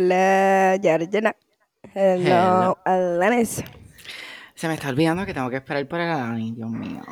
[0.00, 1.34] Hello, Georgina.
[1.92, 2.78] Hello, Hello.
[2.84, 3.64] Alanis.
[4.54, 7.02] Se me está olvidando que tengo que esperar por el Alani, Dios mío.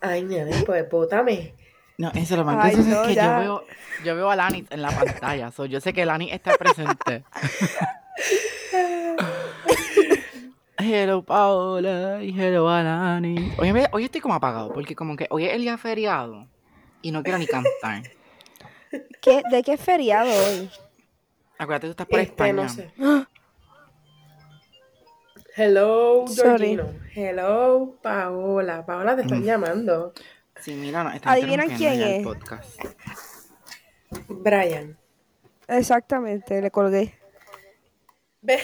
[0.00, 1.54] Ay, nene, pues bótame.
[1.98, 3.36] No, eso lo más Ay, no, es que ya.
[3.36, 3.64] yo veo,
[4.04, 5.52] yo veo a Alani en la pantalla.
[5.52, 7.22] so yo sé que Alani está presente.
[10.78, 13.52] hello Paola y hello Alani.
[13.56, 16.48] Hoy, me- hoy estoy como apagado porque como que hoy es el día feriado
[17.02, 18.02] y no quiero ni cantar.
[19.22, 20.68] ¿Qué, ¿De qué feriado hoy?
[21.58, 22.52] Acuérdate, tú estás por Este, España.
[22.52, 22.90] no sé.
[25.56, 26.74] Hello, Sorry.
[26.76, 26.84] Georgino.
[27.14, 28.84] Hello, Paola.
[28.84, 30.12] Paola, te están llamando.
[30.60, 32.22] Sí, mira, no, están ¿Adivinan quién el es?
[32.24, 32.78] podcast.
[34.28, 34.98] Brian.
[35.68, 37.14] Exactamente, le colgué.
[38.42, 38.60] Ve.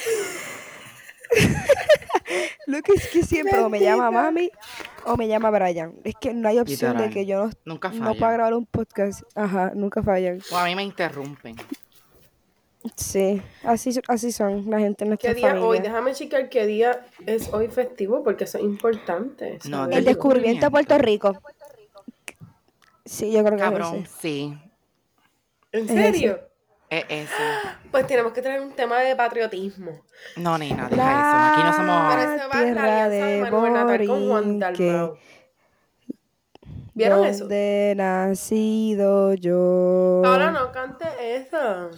[2.66, 4.50] Lo que es que siempre o me llama mami
[5.04, 5.94] o me llama Brian.
[6.04, 9.22] Es que no hay opción de que yo no, Nunca no pueda grabar un podcast.
[9.34, 10.40] Ajá, nunca fallan.
[10.52, 11.56] O a mí me interrumpen.
[12.96, 15.68] Sí, así, así son la gente en nuestra ¿Qué día familia.
[15.68, 15.78] hoy?
[15.80, 19.58] Déjame checar qué día es hoy festivo porque eso es importante.
[19.68, 19.88] No.
[19.88, 20.98] El descubrimiento de Puerto.
[20.98, 21.40] Rico.
[23.04, 24.18] Sí, yo creo que Cabrón, es ese.
[24.20, 24.58] sí.
[25.72, 26.40] ¿En serio?
[26.90, 27.32] Es eso.
[27.90, 29.92] Pues tenemos que traer un tema de patriotismo.
[30.36, 31.52] No, nena, deja eso.
[31.54, 32.16] Aquí no Pero somos.
[32.16, 34.58] ese va en la alianza de de Manuel Natal con Juan.
[34.58, 35.16] Dalmau.
[36.94, 37.48] ¿Vieron eso?
[37.96, 40.22] Nacido yo.
[40.24, 41.90] Ahora no cante eso.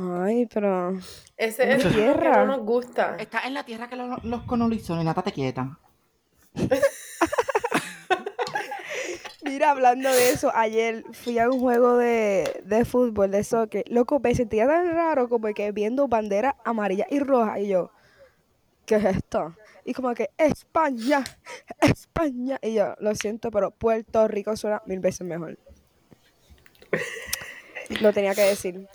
[0.00, 0.96] Ay, pero.
[1.36, 2.44] Ese es el que tierra.
[2.44, 3.16] no nos gusta.
[3.18, 5.78] Está en la tierra que lo- los colonizó, nena, te quieta.
[9.44, 13.84] Mira, hablando de eso, ayer fui a un juego de, de fútbol, de soccer.
[13.88, 17.58] Loco, me sentía tan raro como que viendo banderas amarillas y rojas.
[17.58, 17.90] Y yo,
[18.86, 19.54] ¿qué es esto?
[19.84, 21.24] Y como que, España,
[21.80, 22.58] España.
[22.62, 25.58] Y yo, lo siento, pero Puerto Rico suena mil veces mejor.
[28.00, 28.86] Lo tenía que decir.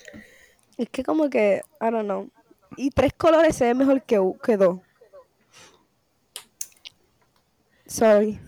[0.78, 2.30] Es que como que, I don't know.
[2.76, 4.18] Y tres colores se ven mejor que,
[4.58, 4.80] dos.
[7.86, 8.40] Sorry.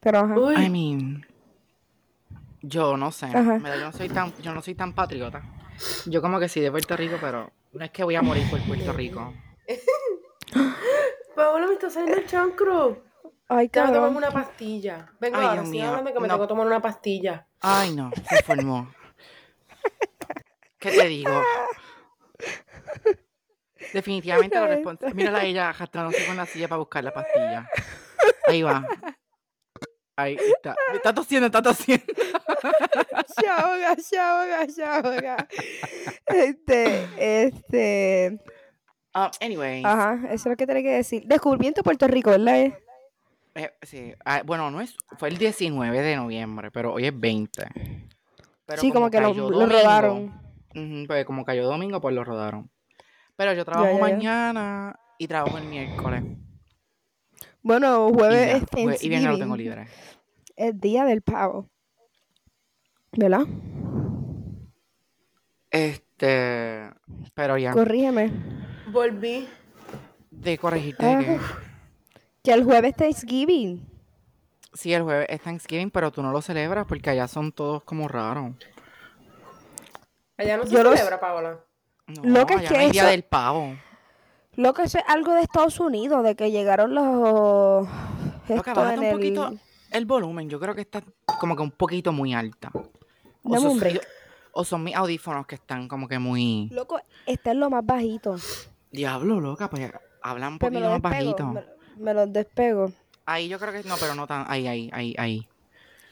[0.00, 0.38] Pero ajá.
[0.38, 1.26] Uy, I mean,
[2.62, 3.26] yo no sé.
[3.26, 3.58] Ajá.
[3.58, 5.42] Mira, yo no soy tan, yo no soy tan patriota.
[6.06, 8.60] Yo como que sí de Puerto Rico, pero no es que voy a morir por
[8.62, 9.34] Puerto Rico.
[11.36, 13.02] Paola, me está saliendo el chancro.
[13.48, 13.94] Ay, Tengo que cabrón.
[13.94, 15.12] tomarme una pastilla.
[15.20, 15.88] Venga, Ay, ahora Dios sigue mío.
[15.90, 16.34] hablando que me No.
[16.34, 17.46] tengo que tomar una pastilla.
[17.60, 18.88] Ay, no, se formó.
[20.90, 21.42] ¿Qué te digo?
[23.92, 25.16] Definitivamente la responsabilidad.
[25.16, 27.68] Mírala ella arrastrándose con la silla para buscar la pastilla.
[28.46, 28.86] Ahí va.
[30.16, 30.74] Ahí está.
[30.94, 32.04] Está tosiendo, está tosiendo.
[33.36, 35.48] Se ahoga, se ahoga, se ahoga.
[36.26, 38.40] Este, este.
[39.12, 39.82] Ah, anyway.
[39.84, 41.24] Ajá, eso es lo que tenía que decir.
[41.26, 42.60] Descubrimiento de Puerto Rico, ¿verdad?
[42.60, 42.78] Eh,
[43.54, 47.66] Eh, sí, ah, bueno, no es, fue el 19 de noviembre, pero hoy es 20.
[48.64, 50.32] Pero sí, como que lo, lo domingo,
[50.76, 52.70] ujú, pues como cayó domingo, pues lo rodaron.
[53.36, 54.00] Pero yo trabajo ya, ya.
[54.00, 56.22] mañana y trabajo el miércoles.
[57.62, 59.88] Bueno, Y, jueves ya, es jue- y viernes lo tengo Thanksgiving, libre.
[60.56, 61.68] El día del pavo.
[63.12, 63.42] ¿Verdad?
[65.70, 66.90] Este,
[67.34, 68.30] pero ya, Corrígeme.
[68.90, 69.48] Volví.
[70.30, 71.18] de corregirte Ah.
[71.18, 71.38] de que
[72.44, 73.84] Que el jueves es Thanksgiving.
[74.72, 78.06] sí, el jueves es Thanksgiving, pero tú no lo celebras porque allá son todos como
[78.06, 78.54] raros.
[80.36, 81.60] Allá no se Yo los- celebra, Paola.
[82.06, 83.74] No, Lo que es que no hay día eso- del pavo.
[84.54, 87.04] Lo que es algo de Estados Unidos, de que llegaron los.
[87.04, 87.88] Lo
[88.46, 89.52] que esto bájate en un el- poquito
[89.90, 92.70] el volumen, yo creo que está como que un poquito muy alta.
[92.74, 94.06] O, Dame so- un break.
[94.52, 96.68] o son mis audífonos que están como que muy...
[96.72, 98.36] Loco, está en lo más bajito.
[98.90, 99.90] Diablo, loca, pues
[100.22, 101.46] habla un Pues poquito más bajito.
[101.46, 101.64] Me,
[101.98, 102.90] me lo despego.
[103.26, 104.44] Ahí yo creo que no, pero no tan...
[104.48, 105.48] Ahí, ahí, ahí, ahí.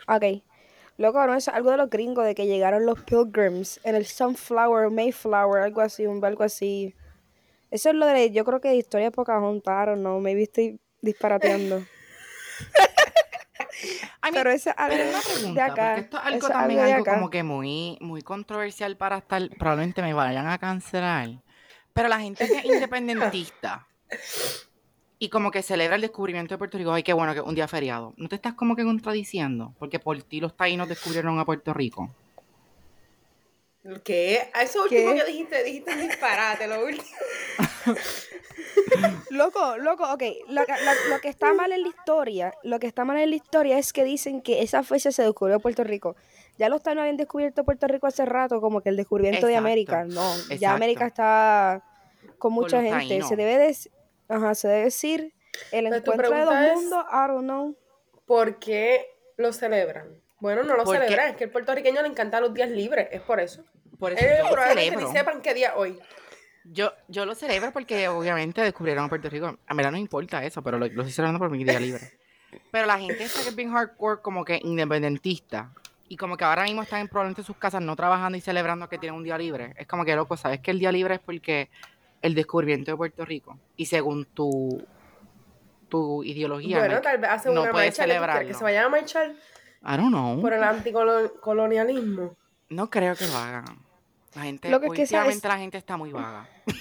[0.08, 0.42] Ok.
[0.96, 4.90] Loco, no es algo de los gringos, de que llegaron los pilgrims en el Sunflower,
[4.90, 6.94] Mayflower, algo así, un algo así.
[7.70, 10.78] Eso es lo de, yo creo que de historia de Pocahontas, o no, maybe estoy
[11.00, 11.78] disparateando.
[14.22, 15.96] I mean, Pero eso es algo pero una de pregunta, acá.
[15.96, 19.50] esto es algo también algo como que muy, muy controversial para estar...
[19.58, 21.42] Probablemente me vayan a cancelar.
[21.92, 23.86] Pero la gente que es independentista
[25.24, 27.54] y como que celebra el descubrimiento de Puerto Rico, ay, qué bueno que es un
[27.54, 28.12] día feriado.
[28.16, 29.72] ¿No te estás como que contradiciendo?
[29.78, 32.10] Porque por ti los taínos descubrieron a Puerto Rico.
[34.02, 34.50] ¿Qué?
[34.54, 35.18] A Eso último ¿Qué?
[35.18, 37.04] que dijiste, dijiste un disparate, lo último.
[39.30, 40.22] Loco, loco, ok.
[40.48, 43.36] Lo, lo- lo que está mal en la historia, lo que está mal en la
[43.36, 46.16] historia es que dicen que esa fecha se descubrió Puerto Rico.
[46.58, 50.04] Ya los taínos habían descubierto Puerto Rico hace rato, como que el descubrimiento de América.
[50.04, 50.22] No,
[50.58, 50.72] ya.
[50.74, 51.82] América está
[52.38, 52.96] con mucha gente.
[53.08, 53.28] taínos.
[53.28, 53.90] Se debe, des-
[54.28, 55.34] ajá, se debe decir
[55.72, 57.76] el Pero tu encuentro de dos pregunta es- mundos, I don't know.
[58.26, 59.06] ¿Por qué
[59.36, 60.08] lo celebran?
[60.40, 63.20] Bueno, no lo Porque- celebran, es que al puertorriqueño le encantan los días libres, es
[63.20, 63.64] por eso.
[63.98, 65.08] Por eso Eh, yo lo probablemente celebro.
[65.12, 65.98] ni sepan qué día hoy.
[66.64, 69.58] Yo, yo lo celebro porque obviamente descubrieron a Puerto Rico.
[69.66, 72.00] A mí no importa eso, pero lo, lo estoy celebrando por mi día libre.
[72.70, 75.72] Pero la gente está que es bien hardcore, como que independentista.
[76.08, 78.96] Y como que ahora mismo están en probablemente sus casas no trabajando y celebrando que
[78.98, 79.74] tienen un día libre.
[79.76, 81.68] Es como que loco, ¿sabes que el día libre es porque
[82.24, 83.58] el descubrimiento de Puerto Rico?
[83.76, 84.84] Y según tu,
[85.88, 88.48] tu ideología, Bueno, tal vez hacen no una puedes que celebrarlo.
[88.48, 90.40] que se vayan a marchar I don't know.
[90.40, 92.34] por el anticolonialismo.
[92.70, 93.64] No creo que lo hagan.
[94.34, 96.48] La gente, Lo que es que la gente está muy vaga.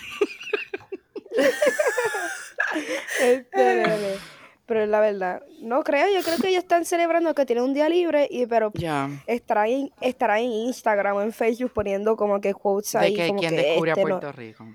[3.21, 4.17] Espérate.
[4.65, 7.89] Pero la verdad, no creo, yo creo que ellos están celebrando que tienen un día
[7.89, 9.09] libre, y pero Ya.
[9.27, 13.13] estará en, estará en Instagram o en Facebook poniendo como que quotes De ahí.
[13.13, 14.65] que como quien que descubre a este no- Puerto Rico.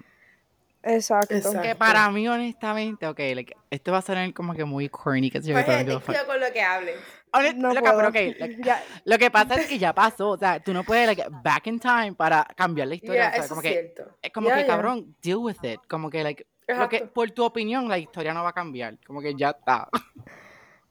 [0.82, 1.34] Exacto.
[1.34, 1.60] Exacto.
[1.62, 5.40] Que para mí, honestamente, ok, like, esto va a sonar como que muy corny, que
[5.40, 6.96] yo Pues, cuidado con lo que hables.
[7.32, 7.96] Honest- No loca, puedo.
[7.96, 8.62] pero ok, like,
[9.04, 11.78] lo que pasa es que ya pasó, o sea, tú no puedes like, back in
[11.80, 14.16] time para cambiar la historia, Ya, o sea, eso como es que cierto.
[14.22, 17.44] es como Ya, que cabrón, deal with it, como que like lo que por tu
[17.44, 19.88] opinión la historia no va a cambiar, como que ya está.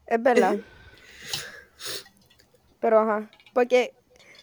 [0.06, 0.56] es verdad.
[2.80, 3.94] Pero ajá, porque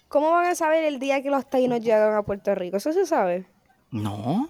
[0.07, 2.77] ¿cómo van a saber el día que los taínos llegan a Puerto Rico?
[2.77, 3.45] Eso se sabe.
[3.91, 4.49] No.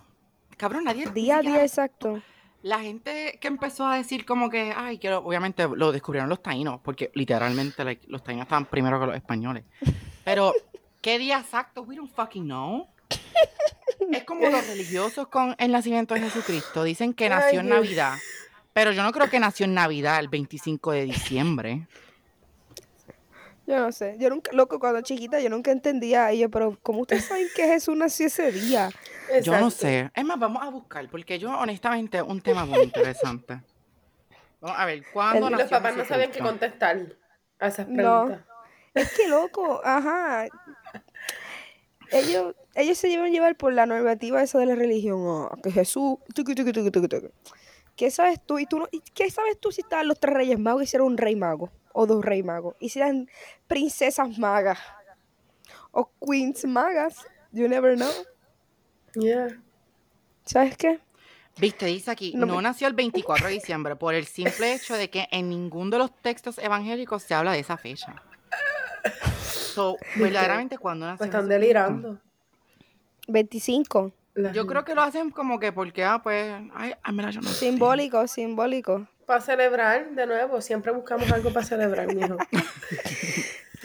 [0.57, 2.21] Cabrón, nadie Día a día exacto.
[2.61, 6.41] La gente que empezó a decir como que, ay, que lo- obviamente lo descubrieron los
[6.41, 9.63] taínos, porque literalmente like, los taínos estaban primero que los españoles.
[10.23, 10.53] Pero,
[11.01, 11.83] ¿qué día exacto?
[11.83, 12.87] We don't fucking know.
[14.11, 16.83] Es como los religiosos con el nacimiento de Jesucristo.
[16.83, 17.69] Dicen que nació en.
[17.69, 18.15] Navidad.
[18.73, 21.87] Pero yo no creo que nació en Navidad el 25 de diciembre.
[23.67, 24.15] Yo no sé.
[24.19, 26.31] Yo nunca, loco, cuando chiquita yo nunca entendía.
[26.33, 28.89] Y yo, pero ¿cómo ustedes saben que Jesús nació ese día?
[29.43, 30.11] Yo no sé.
[30.13, 33.61] Es más, vamos a buscar, porque yo honestamente un tema muy interesante.
[34.61, 36.97] Vamos a ver, ¿cuándo los papás no sabían qué contestar
[37.59, 38.25] a esas No.
[38.25, 38.41] preguntas.
[38.93, 40.47] Es que loco, ajá.
[42.11, 45.19] Ellos, ellos se llevan llevar por la normativa esa de la religión.
[45.27, 46.17] ah, que Jesús.
[46.33, 47.31] tucu, tucu, tucu, tucu, tucu.
[47.95, 48.59] ¿Qué sabes tú?
[48.59, 50.95] ¿Y tú no, y ¿Qué sabes tú si estaban los tres reyes magos y si
[50.97, 51.71] era un rey mago?
[51.93, 52.75] O dos rey magos.
[52.79, 53.29] Y si eran
[53.67, 54.79] princesas magas.
[55.91, 57.25] O queens magas.
[57.51, 58.11] You never know.
[59.15, 59.47] Yeah.
[60.45, 60.99] ¿Sabes qué?
[61.57, 64.95] Viste, dice aquí, No no, me- nació el 24 de diciembre por el simple hecho
[64.95, 68.13] de que en ninguno de los textos evangélicos se habla de esa fecha.
[69.41, 72.19] So, verdaderamente cuando nació Pues están delirando.
[73.27, 74.11] 25.
[74.35, 77.39] La Yo creo que lo hacen como que porque, ah, pues, ay, ay, mira, yo
[77.39, 77.55] no sé.
[77.55, 79.07] Simbólico, simbólico.
[79.25, 82.37] Para celebrar, de nuevo, siempre buscamos algo para celebrar, mijo.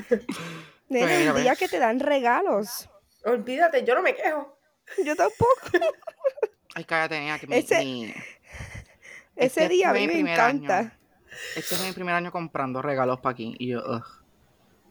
[0.08, 1.58] Pues, Mira, el día ves.
[1.60, 2.88] que te dan regalos.
[3.24, 4.58] Olvídate, yo no me quejo.
[5.04, 5.94] Yo tampoco.
[6.74, 8.24] Ay, cállate, nena, que Ese- mi- Ese
[9.36, 10.32] este día a mí mi me año.
[10.32, 10.96] encanta.
[11.56, 14.04] Este es mi primer año comprando regalos para aquí y yo, ugh,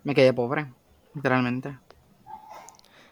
[0.04, 0.68] me quedé pobre,
[1.14, 1.78] literalmente.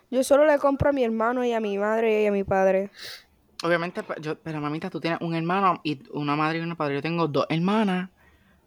[0.09, 2.89] Yo solo le compro a mi hermano y a mi madre y a mi padre.
[3.63, 6.95] Obviamente, yo, pero mamita, tú tienes un hermano y una madre y una padre.
[6.95, 8.09] Yo tengo dos hermanas,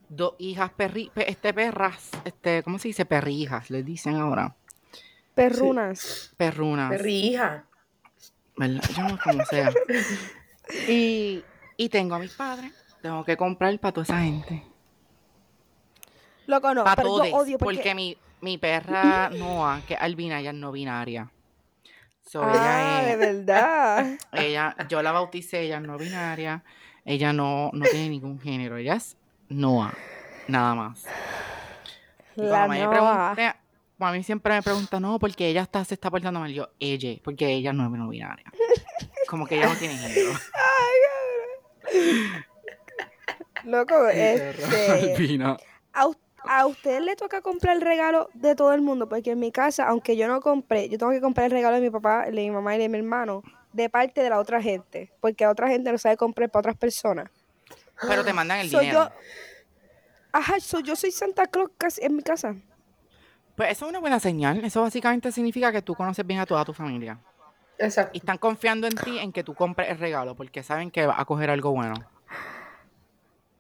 [0.09, 3.05] dos hijas perri, pe- este perras, este, ¿cómo se dice?
[3.07, 4.55] Perrijas, les dicen ahora.
[5.35, 6.35] Perrunas.
[6.37, 6.91] Perrunas.
[6.91, 7.65] Perrija.
[8.61, 8.83] ¿Verdad?
[8.95, 9.73] Yo no sé cómo sea.
[10.87, 11.43] Y,
[11.79, 12.73] y tengo a mis padres.
[13.01, 14.63] Tengo que comprar para toda esa gente.
[16.47, 17.29] Loco, no, para todos.
[17.31, 17.57] porque...
[17.59, 21.31] Porque mi, mi perra Noah, que es albina, ella es no binaria.
[22.23, 24.19] So, ah, ella de verdad.
[24.33, 26.63] ella, yo la bauticé, ella es no binaria.
[27.05, 28.77] Ella no, no tiene ningún género.
[28.77, 29.17] Ella es
[29.49, 29.95] Noah,
[30.49, 31.07] nada más.
[32.37, 32.91] Y La cuando me Noah.
[33.35, 33.60] pregunte, pues
[34.07, 36.53] a mí siempre me pregunta, no, porque ella está, se está portando mal.
[36.53, 38.45] Yo, ella, porque ella no es no binaria.
[39.29, 40.33] Como que ella no tiene género.
[43.65, 44.55] Loco, este...
[45.93, 46.07] A,
[46.45, 49.87] a ustedes le toca comprar el regalo de todo el mundo, porque en mi casa,
[49.87, 52.51] aunque yo no compré, yo tengo que comprar el regalo de mi papá, de mi
[52.51, 53.43] mamá y de mi hermano,
[53.73, 56.77] de parte de la otra gente, porque la otra gente no sabe comprar para otras
[56.77, 57.29] personas.
[58.09, 59.05] Pero te mandan el So, dinero.
[59.05, 59.11] yo,
[60.33, 62.55] ajá, so, yo soy Santa Claus casi en mi casa.
[63.61, 64.65] Pues eso es una buena señal.
[64.65, 67.19] Eso básicamente significa que tú conoces bien a toda tu familia.
[67.77, 68.13] Exacto.
[68.15, 71.21] Y están confiando en ti en que tú compres el regalo porque saben que vas
[71.21, 71.93] a coger algo bueno.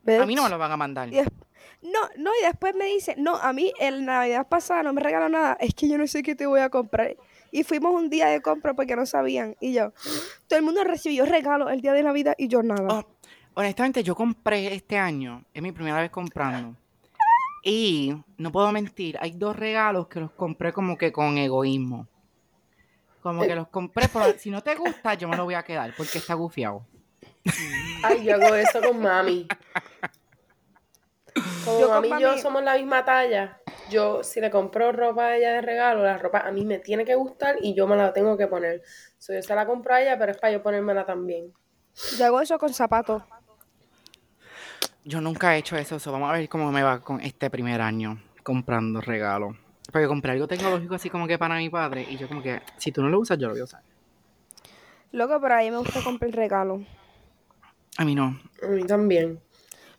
[0.06, 1.10] A mí no me lo van a mandar.
[1.10, 5.28] No, no, y después me dice, no, a mí el Navidad pasada no me regaló
[5.28, 7.14] nada, es que yo no sé qué te voy a comprar.
[7.50, 9.54] Y fuimos un día de compra porque no sabían.
[9.60, 9.92] Y yo,
[10.48, 12.88] todo el mundo recibió regalos el día de Navidad y yo nada.
[12.88, 13.04] Oh,
[13.52, 15.44] honestamente, yo compré este año.
[15.52, 16.74] Es mi primera vez comprando.
[17.62, 22.06] Y no puedo mentir, hay dos regalos que los compré como que con egoísmo.
[23.22, 25.92] Como que los compré, pero si no te gusta, yo me lo voy a quedar
[25.96, 26.86] porque está gufiado.
[28.02, 29.46] Ay, yo hago eso con mami.
[31.64, 34.92] Como Yo con mami y yo mami- somos la misma talla, yo si le compro
[34.92, 37.86] ropa a ella de regalo, la ropa a mí me tiene que gustar y yo
[37.86, 38.82] me la tengo que poner.
[39.18, 41.52] So, yo se la compro a ella, pero es para yo ponérmela también.
[42.18, 43.22] Yo hago eso con zapatos.
[45.04, 47.80] Yo nunca he hecho eso, so vamos a ver cómo me va con este primer
[47.80, 49.56] año comprando regalos.
[49.90, 52.92] Porque compré algo tecnológico así como que para mi padre y yo como que, si
[52.92, 53.82] tú no lo usas, yo lo voy a usar.
[55.12, 56.84] Loco, pero a mí me gusta comprar regalo.
[57.96, 58.38] A mí no.
[58.62, 59.40] A mí también.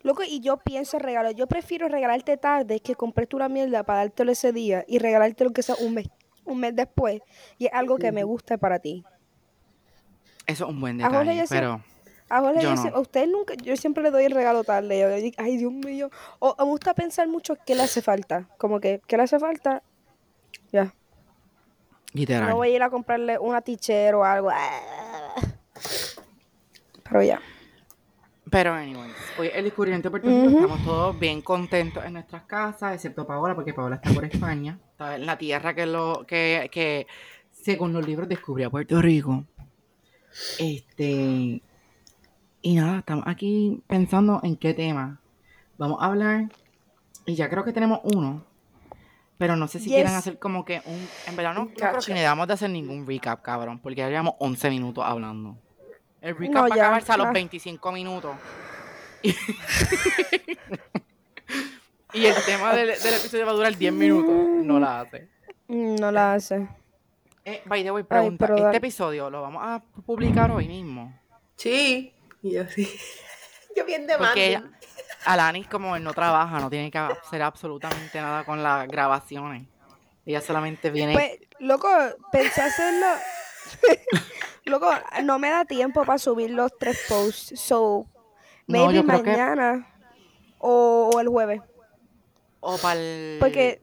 [0.02, 1.30] Loco, y yo pienso en regalo.
[1.30, 5.44] Yo prefiero regalarte tarde que comprar tú la mierda para dártelo ese día y regalarte
[5.44, 6.08] lo que sea un mes,
[6.44, 7.20] un mes después.
[7.58, 9.04] Y es algo que me gusta para ti.
[10.46, 11.82] Eso es un buen detalle, pero
[12.32, 12.96] A Jorge, Yo yo no.
[12.96, 14.98] a usted nunca, yo siempre le doy el regalo tarde.
[14.98, 16.10] Yo digo, ay, Dios mío.
[16.38, 18.48] O me gusta pensar mucho qué le hace falta.
[18.56, 19.82] Como que, ¿qué le hace falta?
[20.72, 20.94] Ya.
[22.14, 22.48] literal.
[22.48, 24.48] No voy a ir a comprarle una teacher o algo.
[27.04, 27.38] Pero ya.
[28.50, 32.94] Pero, anyways, hoy el descubrimiento de Puerto Rico, estamos todos bien contentos en nuestras casas,
[32.94, 34.78] excepto Paola, porque Paola está por España.
[34.92, 37.06] Está en la tierra que, lo, que, que
[37.50, 39.44] según los libros, descubrió Puerto Rico.
[40.58, 41.60] Este.
[42.62, 45.18] Y nada, estamos aquí pensando en qué tema
[45.78, 46.44] vamos a hablar.
[47.26, 48.44] Y ya creo que tenemos uno.
[49.38, 49.94] Pero no sé si Yes.
[49.96, 51.08] quieran hacer como que un.
[51.26, 53.80] En verdad, no, no creo que debamos de hacer ningún recap, cabrón.
[53.80, 55.56] Porque ya llevamos 11 minutos hablando.
[56.20, 57.32] El recap No, va a ya, acabarse a los ah.
[57.32, 58.36] 25 minutos.
[59.22, 59.30] Y,
[62.14, 64.64] y el tema del, del episodio va a durar 10 minutos.
[64.64, 65.28] No la hace.
[65.68, 66.68] No la hace.
[67.44, 68.44] Eh, by the way, pregunta.
[68.46, 71.12] ¿Este da- episodio lo vamos a publicar hoy mismo?
[71.56, 72.12] Sí.
[72.42, 72.88] Y yo sí.
[73.76, 74.64] yo bien de Porque ella,
[75.24, 79.66] Alanis, como él no trabaja, no tiene que hacer absolutamente nada con las grabaciones.
[80.26, 81.12] Ella solamente viene.
[81.14, 81.88] Pues, loco,
[82.30, 83.06] pensé hacerlo.
[84.64, 84.90] loco,
[85.24, 87.58] no me da tiempo para subir los tres posts.
[87.60, 88.06] So,
[88.66, 89.88] No, maybe yo creo que- mañana
[90.58, 91.60] o, o el jueves.
[92.60, 93.38] o para el.
[93.40, 93.82] Porque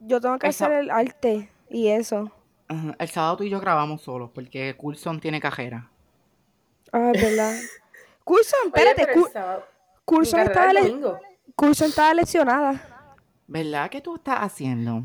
[0.00, 2.32] yo tengo que Eso- hacer el arte y eso.
[2.68, 5.90] Ajá, el sábado tú y yo grabamos solos, porque Coulson tiene cajera.
[6.92, 7.54] Ah, es verdad.
[8.28, 9.64] Curson, espérate, Cur- sábado-
[10.04, 11.02] Curson estaba, es le-.
[11.56, 13.14] Curson estaba lesionada.
[13.46, 15.02] ¿Verdad que tú estás haciendo?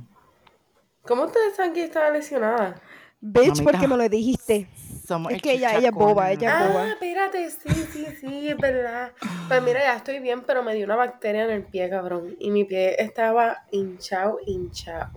[1.03, 2.75] ¿Cómo ustedes saben que estaba lesionada?
[3.21, 3.63] Bitch, Mamita.
[3.71, 4.67] porque me lo dijiste.
[5.07, 6.87] Somos Es que ella- ella es boba, ella- Ah, boba.
[6.89, 9.11] espérate, sí, sí, sí, es verdad.
[9.47, 12.35] Pues mira, ya estoy bien, pero me dio una bacteria en el pie, cabrón.
[12.39, 15.11] Y mi pie estaba hinchado, hinchado.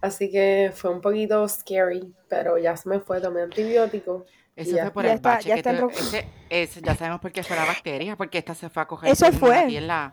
[0.00, 4.24] Así que fue un poquito scary, pero ya se me fue, tomé antibiótico.
[4.56, 4.82] Eso Ya.
[4.84, 7.42] fue por Ya el está- bache ya que tú- ese- ese- ya sabemos por qué
[7.42, 9.62] fue la bacteria, porque esta se fue a coger Eso fue.
[9.76, 10.12] en, la,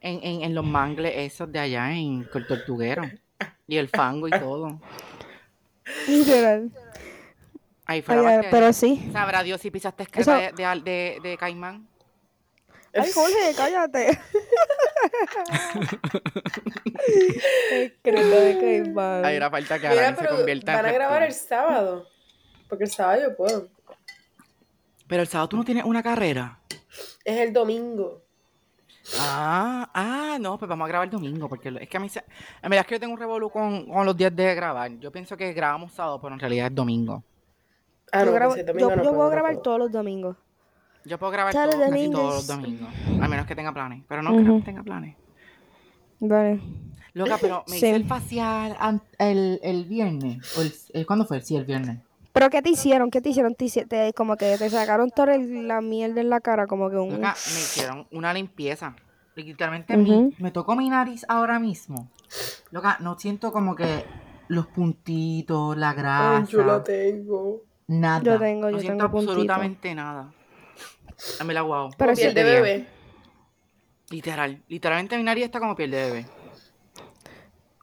[0.00, 3.02] en, en, en los mangles esos de allá en el tortuguero.
[3.68, 4.80] Y el fango y todo.
[6.08, 6.70] Literal.
[7.86, 8.50] Ahí fue la bacteria.
[8.50, 9.08] pero sí.
[9.12, 11.86] Sabrá Dios si pisaste Eso- creta de, de, de, de caimán.
[12.92, 14.18] Ay, Jorge, cállate.
[18.02, 19.24] Creta de caimán.
[19.24, 22.08] Ahí era falta que Mira, se convierta en van a grabar el sábado.
[22.68, 23.68] Porque el sábado yo puedo.
[25.06, 26.58] Pero el sábado tú no tienes una carrera.
[27.24, 28.22] Es el domingo.
[29.20, 32.24] Ah, ah, no, pues vamos a grabar el domingo, porque es que a mí se...
[32.62, 34.90] Verdad es que yo tengo un revolú con, con los días de grabar.
[34.98, 37.22] Yo pienso que grabamos sábado, pero en realidad es domingo.
[38.10, 39.62] Ah, yo no, grabo- pues domingo yo- no yo puedo, puedo no grabar puedo.
[39.62, 40.36] todos los domingos.
[41.04, 42.88] Yo puedo grabar Todos casi todos los domingos.
[43.22, 45.16] a menos que tenga planes, pero no creo que tenga planes.
[46.18, 46.60] Vale.
[47.14, 47.86] Loca, pero me Sí.
[47.86, 48.76] hice el facial
[49.18, 50.58] el, el viernes.
[50.58, 51.40] O el- ¿Cuándo fue?
[51.42, 51.98] Sí, el viernes.
[52.36, 53.10] ¿Pero qué te hicieron?
[53.10, 53.54] ¿Qué te hicieron?
[53.54, 57.14] Te, como que te sacaron toda el- la mierda en la cara, como que un...
[57.14, 58.94] Loca, me hicieron una limpieza.
[59.34, 60.34] Literalmente mi- Ujú.
[60.38, 62.10] me tocó mi nariz ahora mismo.
[62.72, 64.04] Loca, no siento como que
[64.48, 66.36] los puntitos, la grasa.
[66.36, 67.62] Ay, yo la tengo.
[67.86, 68.22] Nada.
[68.22, 69.32] Yo tengo- no yo siento tengo puntito.
[69.32, 70.30] absolutamente nada.
[71.38, 71.88] Dame la guau.
[71.96, 72.86] Pero piel de bebé.
[74.10, 74.62] Literal.
[74.68, 76.26] Literalmente mi nariz está como piel de bebé.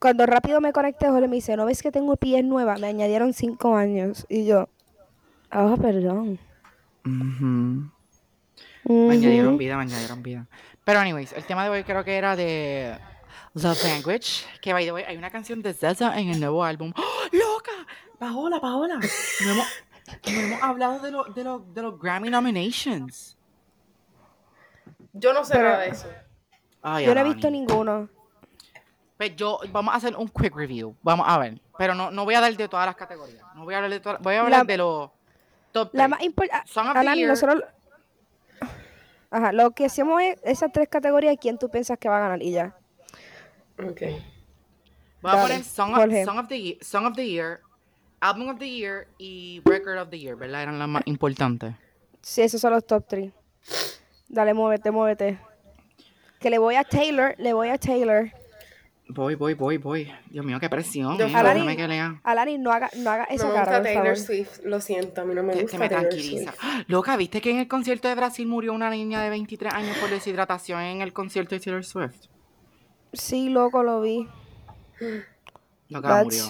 [0.03, 2.77] Cuando rápido me conecté, Jorge me dice, ¿no ves que tengo pies nuevas?
[2.81, 4.25] Me añadieron cinco años.
[4.27, 4.67] Y yo,
[5.49, 6.37] ah, perdón.
[7.05, 7.89] Ujú.
[9.07, 10.45] Me añadieron vida, me añadieron vida.
[10.83, 12.97] Pero anyways, el tema de hoy creo que era de
[13.53, 14.43] Love Language.
[14.61, 16.91] Que by the way, hay una canción de SZA en el nuevo álbum.
[16.97, 17.71] ¡Oh, ¡Loca!
[18.19, 18.95] Paola, Paola.
[18.99, 19.67] No hemos,
[20.25, 23.37] no hemos hablado de, lo- de, lo- de los Grammy nominations.
[25.13, 26.07] Yo no sé Pero- nada de eso.
[26.81, 28.09] Ay, Yo no he visto ninguno.
[29.29, 30.95] Pues yo, vamos a hacer un quick review.
[31.01, 31.61] Vamos a ver.
[31.77, 33.41] Pero no, no voy a hablar de todas las categorías.
[33.55, 34.21] No voy a hablar de todas.
[34.21, 35.09] Voy a hablar La- de los
[35.71, 36.09] top La tres.
[36.09, 36.67] más importante...
[36.71, 37.29] Song of the Year.
[37.29, 37.63] nosotros...
[39.31, 42.43] Ajá, lo que hacemos es esas tres categorías, ¿quién tú piensas que va a ganar?
[42.43, 42.75] Y ya.
[43.79, 44.01] Ok.
[45.21, 46.25] Voy a poner Song of, Jorge.
[46.25, 47.61] Song of the Year, Song of the Year,
[48.19, 50.63] Album of the Year y Record of the Year, ¿verdad?
[50.63, 51.73] Eran las más importantes.
[52.21, 53.31] Sí, esos son los top 3.
[54.27, 55.39] Dale, muévete, muévete.
[56.39, 58.31] Que le voy a Taylor, le voy a Taylor.
[59.15, 60.11] Voy, voy, voy, voy.
[60.29, 61.17] Dios mío, qué presión.
[61.17, 62.19] Yo- Alani- déjame que lea.
[62.23, 64.17] Alani, no haga, no haga esa no me gusta Taylor.
[64.17, 66.51] Swift, lo siento, a mí no me Que, que gusta me Taylor tranquiliza.
[66.51, 66.63] Swift.
[66.87, 70.09] Loca, ¿viste que en el concierto de Brasil murió una niña de 23 años por
[70.09, 72.15] deshidratación en el concierto de Taylor Swift?
[73.13, 74.27] Sí, loco, lo vi.
[75.89, 76.43] Loca, That's- murió.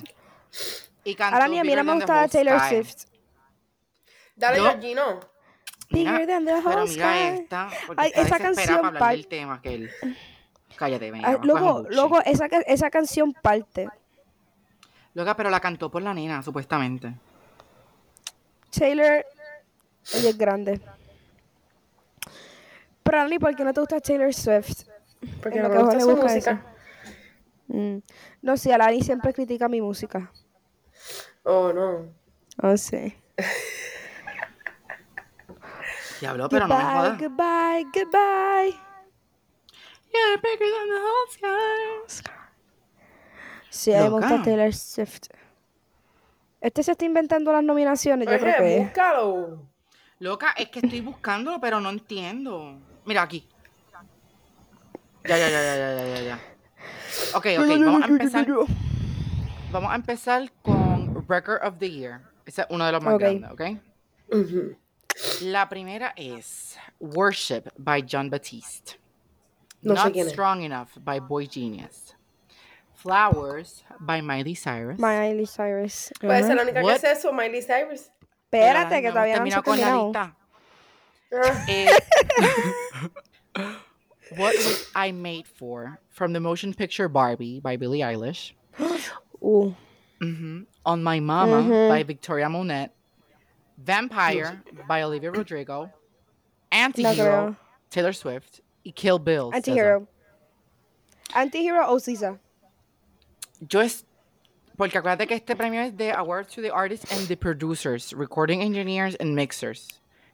[1.03, 2.61] Y cantó Alani, a mí no me Whole Taylor.
[2.69, 2.95] Swift.
[4.35, 5.19] Dale, Yo- Georgino.
[5.89, 7.41] Mira, Bigger than the pero mira sky.
[7.41, 9.91] esta, porque Ay, está esa canción para hablar del tema que él...
[10.77, 11.25] Cállate, ven.
[11.25, 13.87] Ah, loco, loco, esa, esa canción parte.
[15.13, 17.13] Loca, pero la cantó por la nena, supuestamente.
[18.75, 19.25] Taylor,
[20.13, 20.81] ella es grande.
[23.03, 24.87] Pero ¿por qué no te gusta Taylor Swift?
[25.41, 26.65] Porque no me gusta su música.
[27.67, 27.97] Mm.
[28.41, 30.31] No, sí, Alani siempre critica mi música.
[31.43, 32.07] Oh, no.
[32.61, 33.15] Oh, sí.
[36.19, 37.19] Diablo, pero no me goodbye, jodas.
[37.19, 38.92] goodbye, goodbye.
[40.13, 42.33] Yeah, bigger than the whole sky.
[43.69, 43.91] Sí,
[44.43, 45.29] Taylor Swift.
[46.61, 49.67] Este se está inventando las nominaciones, yo creo que búscalo.
[50.19, 52.79] Loca, es que estoy buscándolo, pero no entiendo.
[53.05, 53.49] Mira aquí.
[55.25, 56.39] Ya, ya, ya, ya, ya, ya, ya.
[57.33, 58.47] Ok, ok, vamos a empezar.
[59.71, 62.21] Vamos a empezar con Record of the Year.
[62.45, 63.61] Ese es uno de los más grandes, ¿ok?
[65.41, 68.99] La primera es Worship by John Batiste.
[69.83, 70.29] No Not quién.
[70.29, 72.15] Strong Enough by Boy Genius.
[72.95, 74.97] Flowers by Miley Cyrus.
[74.99, 76.11] Miley Cyrus.
[76.21, 76.47] Puede Ajá.
[76.47, 77.01] ser la única What?
[77.01, 78.09] que es eso, Miley Cyrus.
[78.49, 80.07] Pero Espérate, que hemos todavía no se ha terminado con la terminado.
[80.07, 80.35] lista.
[81.67, 81.89] Eh,
[84.37, 85.99] what was I made for?
[86.09, 88.53] From the motion picture Barbie by Billie Eilish.
[89.43, 89.73] Uh,
[90.21, 90.67] Mhm.
[90.85, 91.89] On My Mama Mhm.
[91.89, 92.91] by Victoria Monet.
[93.77, 95.91] Vampire by Olivia Rodrigo.
[96.71, 97.57] Antihero, creo.
[97.89, 98.61] Taylor Swift.
[98.83, 99.49] Y Kill Bill.
[99.53, 100.07] Antihero.
[101.33, 102.39] Antihero o Sisa.
[103.61, 104.05] Yo es.
[104.77, 108.61] Porque acuérdate que este premio es de Awards to the Artists and the Producers, Recording
[108.61, 109.87] Engineers and Mixers.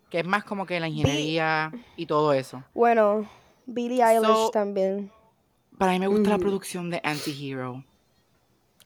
[0.09, 2.63] Que es más como que la ingeniería y todo eso.
[2.73, 3.29] Bueno,
[3.65, 5.12] Billie Eilish So- también.
[5.77, 6.41] Para mí me gusta la Mm.
[6.41, 7.83] producción de Antihero.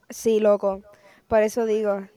[0.10, 0.82] Sí, loco.
[1.28, 2.08] Por eso digo.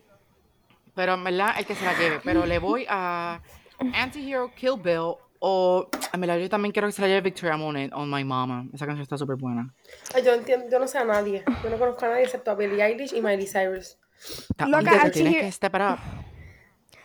[0.94, 2.20] Pero en verdad, el que se la lleve.
[2.24, 3.40] Pero le voy a
[3.94, 5.14] Antihero, Kill Bill.
[5.38, 8.66] O en verdad, yo también quiero que se la lleve Victoria Monet on My Mama.
[8.72, 9.74] Esa canción está súper buena.
[10.14, 11.44] Ay, yo, entiendo, yo no sé a nadie.
[11.62, 13.98] Yo no conozco a nadie excepto a Billie Eilish y Miley Cyrus.
[14.66, 15.98] Loca, tú tienes Antihero- que step it up.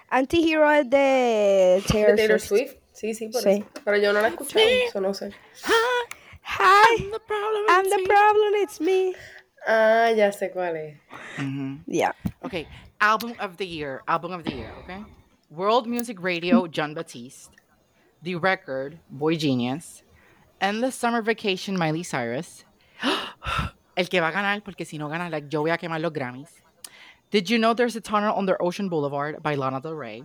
[0.09, 2.69] Antihero es de Taylor, De Taylor Swift.
[2.71, 2.77] Swift.
[2.93, 3.49] Sí, sí, por Sí.
[3.49, 3.65] eso.
[3.85, 5.31] Pero yo no la he escuchado, eso no sé.
[6.43, 9.13] Hi, The problem I'm the problem, it's me.
[9.65, 10.97] Ah, ya sé cuál es.
[11.37, 11.79] Ujú.
[11.87, 12.13] Yeah.
[12.43, 12.67] Okay,
[12.99, 14.01] album of the year.
[14.07, 15.03] Album of the year, okay?
[15.49, 17.51] World Music Radio, John Batiste.
[18.23, 20.03] The Record, Boy Genius.
[20.59, 22.65] Endless Summer Vacation, Miley Cyrus.
[23.95, 26.11] El que va a ganar, porque si no gana, like, yo voy a quemar los
[26.13, 26.49] Grammys.
[27.31, 30.23] Did you know there's a tunnel under Ocean Boulevard by Lana Del Rey?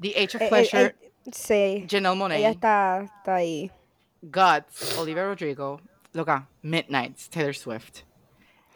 [0.00, 1.86] The Age of Eh, eh, Pleasure, eh, sí.
[1.88, 2.38] Janelle Monáe.
[2.38, 3.70] Ella está, está ahí.
[4.22, 5.80] Guts, Olivia Rodrigo.
[6.12, 8.02] Loca, Midnights, Taylor Swift.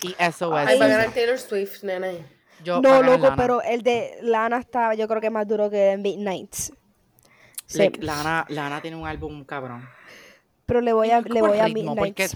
[0.03, 0.67] Y SOS.
[0.69, 2.13] Ay, va a ganar Taylor Swift, nena.
[2.63, 3.37] Yo- No, loco, Lana.
[3.37, 6.73] pero el de Lana está, yo creo que más duro que Midnights.
[7.67, 9.89] Sí, Like, Lana, Lana tiene un álbum cabrón.
[10.67, 12.29] pero le voy a, le voy a ritmo, porque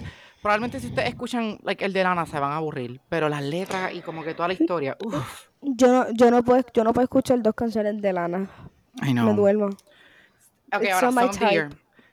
[0.42, 3.92] probablemente si ustedes escuchan like, el de Lana se van a aburrir, pero las letras
[3.92, 7.04] y como que toda la historia, uff, Yo no, yo no puedo, yo no puedo
[7.04, 8.48] escuchar dos canciones de Lana.
[9.02, 9.26] I know.
[9.26, 9.66] Me duermo.
[9.66, 11.50] Ok, It's ahora Song of the.
[11.50, 11.70] Year.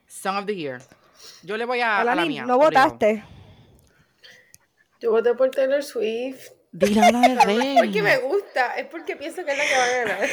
[0.08, 0.82] Song of the Year.
[1.44, 2.46] Yo le voy a, a la Alani, mía.
[2.46, 2.90] no obligado.
[2.92, 3.24] votaste.
[5.02, 6.50] Yo voté por Taylor Swift.
[6.72, 7.76] Di Lana del No es Rey.
[7.78, 10.30] porque me gusta, es porque pienso que es la que va a ganar.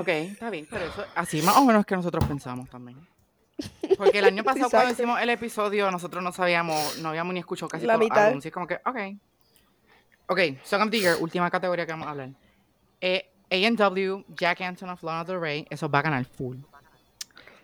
[0.00, 2.98] Ok, está bien, pero eso así más o menos que nosotros pensamos también.
[3.96, 7.68] Porque el año pasado cuando hicimos el episodio nosotros no sabíamos, no habíamos ni escuchado
[7.68, 8.24] casi La todos los mitad.
[8.26, 8.98] álbumes, y es como que, ok.
[10.28, 12.30] Ok, Song of the Year, última categoría que vamos a hablar.
[13.00, 16.58] Eh, A&W, Jack Antonoff, Lana Del Rey, eso va a ganar full.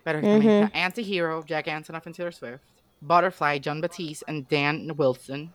[0.03, 0.65] Pero también Ujú.
[0.65, 2.63] está Anti-Hero, Jack Antonoff and Taylor Swift,
[3.01, 5.53] Butterfly, John Batiste and Dan Wilson.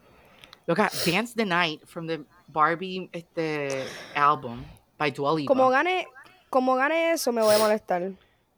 [0.66, 4.64] Look at Dance the Night from the Barbie este, album
[4.98, 5.48] by Dua Lipa.
[5.48, 6.06] Como gane,
[6.50, 8.12] como gane eso, me voy a molestar.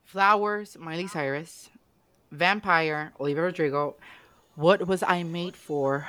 [0.05, 1.71] Flowers, Miley Cyrus,
[2.31, 3.97] Vampire, Olivia Rodrigo,
[4.57, 6.05] What Was I Made For,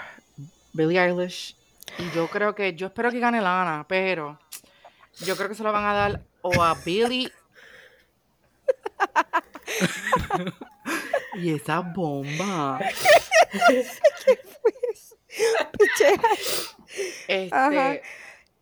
[0.73, 1.55] Billie Eilish.
[1.99, 4.39] Y yo creo que, yo espero que gane Lana, pero
[5.19, 7.31] yo creo que se lo van a dar o a Billie.
[11.35, 12.79] y esa bomba.
[15.77, 16.13] Pichea.
[17.27, 17.95] Este, Ajá.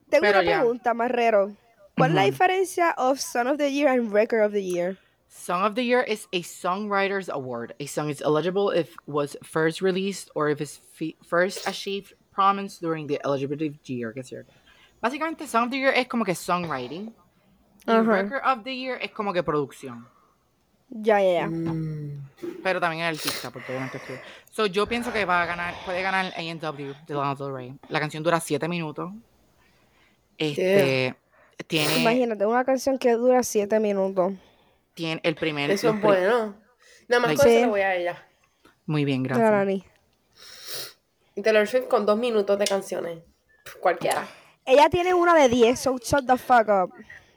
[0.10, 0.60] Tengo una ya.
[0.60, 1.52] pregunta, Marrero.
[1.98, 2.32] ¿Cuál es la Ujú.
[2.32, 4.98] diferencia of Son of the Year and Record of the Year?
[5.28, 7.74] Song of the Year is a songwriter's award.
[7.80, 10.82] A song is eligible if was first released or if it's
[11.24, 14.14] first achieved prominence during the eligibility year.
[15.02, 17.14] Básicamente, Song of the Year es como que songwriting.
[17.88, 17.94] Y.
[18.02, 20.06] Record of the Year es como que producción.
[20.90, 21.48] Ya, ya, ya.
[21.48, 22.28] Mm.
[22.62, 24.22] Pero también es artista, porque obviamente escribe.
[24.52, 27.74] So, yo pienso que va a ganar, puede ganar A&W de Lana Del Rey.
[27.88, 29.12] La canción dura 7 minutos.
[30.38, 31.16] Este,
[31.64, 34.34] tiene, Imagínate, una canción que dura siete minutos.
[34.94, 35.72] tiene el primer...
[35.72, 36.56] Eso es bueno.
[37.08, 38.28] Nada más Like- con eso voy a ella.
[38.86, 39.84] Muy bien, gracias.
[41.36, 43.20] Y Taylor Swift con dos minutos de canciones.
[43.80, 44.28] Cualquiera.
[44.66, 46.94] Ella tiene una de 10, so shut the fuck up.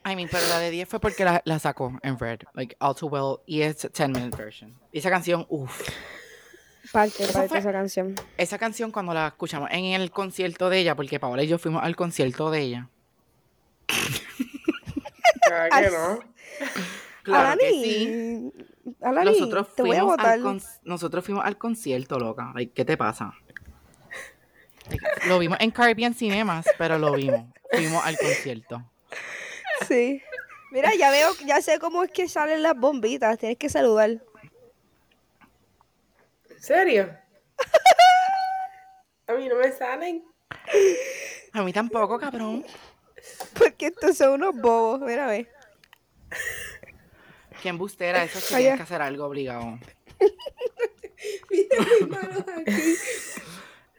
[0.07, 2.95] I mean, pero la de 10 fue porque la, la sacó en Red, like All
[2.95, 4.79] Too Well, y es 10 minute version.
[4.93, 5.89] Y esa canción, uff,
[6.93, 8.15] Parte, Eso parte fue- esa canción.
[8.37, 11.83] esa canción cuando la escuchamos en el concierto de ella, porque Paola y yo fuimos
[11.83, 12.89] al concierto de ella.
[15.47, 16.21] Claro que no.
[17.23, 18.53] Claro que sí.
[19.03, 22.53] Alani, Nosotros te voy a fuimos, al con- nosotros fuimos al concierto, loca.
[22.55, 23.33] Like, ¿Qué te pasa?
[25.27, 27.47] Lo vimos en Caribbean Cinemas, pero lo vimos.
[27.73, 28.85] Fuimos al concierto.
[29.89, 30.23] Sí.
[30.71, 33.39] Mira, ya veo, ya sé cómo es que salen las bombitas.
[33.39, 34.11] Tienes que saludar.
[36.51, 37.17] ¿En serio?
[39.27, 40.25] A mí no me salen.
[41.53, 42.65] A mí tampoco, cabrón.
[43.59, 45.01] Porque estos son unos bobos.
[45.01, 45.49] Mira, ve.
[47.63, 49.79] Qué embustera, eso es que tienes que hacer algo obligado.
[51.51, 52.95] Mira mis manos aquí.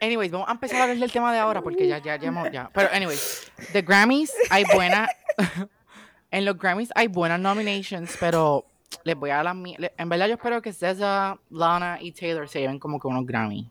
[0.00, 2.50] Anyways, vamos a empezar a hablar del tema de ahora porque ya, ya, ya, hemos-
[2.52, 2.70] ya.
[2.72, 5.08] Pero, anyways, the Grammys hay buena.
[6.30, 8.66] en los Grammys hay buenas nominations, pero
[9.04, 9.56] les voy a dar las
[9.96, 13.70] En verdad, yo espero que SZA, Lana y Taylor se lleven como que unos Grammy.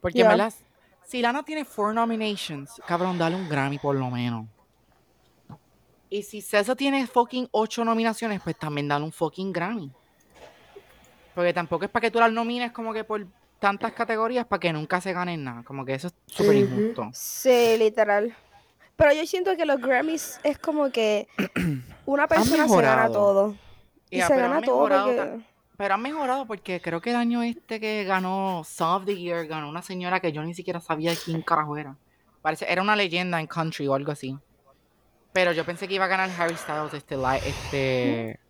[0.00, 0.52] Porque, en verdad,
[1.06, 4.46] si Lana tiene four nominations, cabrón, dale un Grammy por lo menos.
[6.08, 9.90] Y si SZA tiene fucking ocho nominaciones, pues también dale un fucking Grammy.
[11.34, 13.26] Porque tampoco es para que tú las nomines como que por
[13.58, 15.62] tantas categorías para que nunca se ganen nada.
[15.64, 17.10] Como que eso es súper injusto.
[17.12, 18.34] Sí, literal.
[18.96, 21.28] Pero yo siento que los Grammys es como que
[22.06, 23.54] una persona se gana todo.
[24.10, 25.40] Y se gana todo porque...
[25.76, 29.46] Pero han mejorado porque creo que el año este que ganó Song of the Year
[29.46, 31.96] ganó una señora que yo ni siquiera sabía quién carajo era.
[32.40, 34.38] Parece, era una leyenda en country o algo así.
[35.36, 38.40] Pero yo pensé que iba a ganar Harry Styles, este, li- este,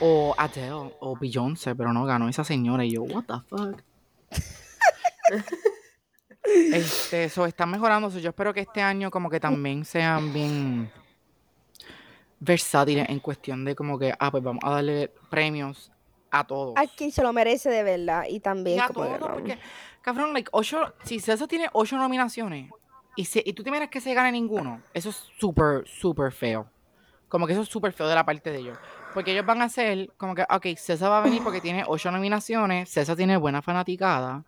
[0.00, 2.84] o Adele, o Beyoncé, pero no ganó esa señora.
[2.84, 3.82] Y yo, what the fuck.
[6.72, 8.08] este, eso están mejorando.
[8.08, 10.92] so yo espero que este año como que también sean bien
[12.38, 15.90] versátiles en cuestión de como que, ah, pues vamos a darle premios
[16.30, 16.74] a todos.
[16.76, 18.26] A quien se lo merece de verdad.
[18.28, 19.26] Y también Y a como todos, no.
[19.34, 19.58] porque,
[20.02, 22.70] cabrón, like, ocho, si César tiene ocho nominaciones
[23.16, 26.66] y, tú te miras que se gane ninguno, eso es súper, súper feo.
[27.28, 28.78] Como que eso es súper feo de la parte de ellos.
[29.12, 32.10] Porque ellos van a hacer como que, ok, César va a venir porque tiene ocho
[32.10, 34.44] nominaciones, César tiene buena fanaticada,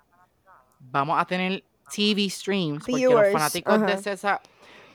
[0.80, 3.98] vamos a tener TV streams, porque los fanáticos de.
[3.98, 4.40] César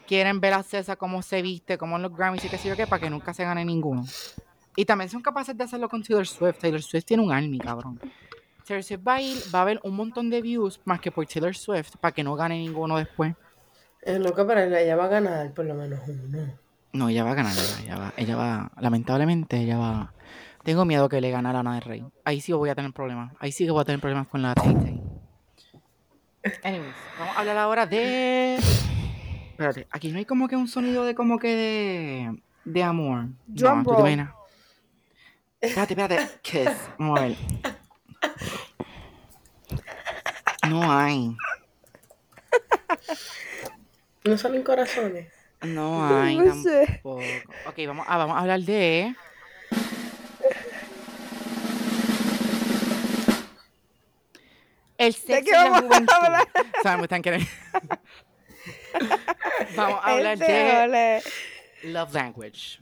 [0.08, 2.76] quieren ver a César cómo se viste, como en los Grammys y qué sé yo
[2.76, 4.04] qué, para que nunca se gane ninguno.
[4.76, 6.60] Y también son capaces de hacerlo con Taylor Swift.
[6.60, 8.00] Taylor Swift tiene un army, cabrón.
[8.66, 11.26] Taylor Swift va a ir, va a haber un montón de views más que por
[11.26, 13.36] Taylor Swift para que no gane ninguno después.
[14.02, 16.48] Es loco, pero ella va a ganar por lo menos uno.
[16.94, 20.14] No, ella va a ganar, ella, va, ella va, lamentablemente, ella va.
[20.64, 22.06] Tengo miedo que le gane a Lana del Rey.
[22.26, 23.34] Ahí sí voy a tener problemas.
[23.40, 25.02] Ahí sí que voy a tener problemas con la Tay Tay.
[26.64, 28.56] Anyways, vamos a hablar ahora de.
[29.52, 32.42] Espérate, aquí no hay como que un sonido de como que de.
[32.66, 33.28] de amor.
[33.46, 34.30] Drum no, ¿tú te roll.
[35.62, 36.40] Espérate, espérate.
[36.42, 36.72] Kiss.
[36.98, 37.38] Vamos a ver.
[40.68, 41.38] No hay.
[44.24, 45.28] No salen corazones.
[45.62, 46.86] No hay No sé.
[46.88, 47.22] tampoco.
[47.68, 49.14] Ok, vamos a, vamos a hablar de.
[54.98, 56.14] El sexo qué y la vamos a juventud.
[56.14, 56.48] hablar?
[56.84, 57.48] Saben, me están queriendo.
[59.76, 61.24] vamos a hablar Este, de ole.
[61.84, 62.80] love language.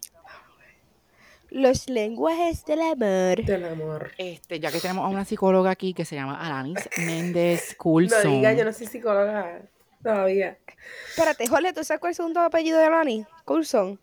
[1.52, 3.44] Los lenguajes del amor.
[3.44, 4.12] Del amor.
[4.18, 8.32] Este, ya que tenemos a una psicóloga aquí que se llama Alanis Méndez No Coulson.
[8.34, 9.62] diga, yo no soy psicóloga
[10.02, 10.58] todavía.
[11.10, 13.26] Espérate, Jorge, ¿tú sabes cuál es el segundo apellido de Lani?
[13.46, 14.00] Coulson.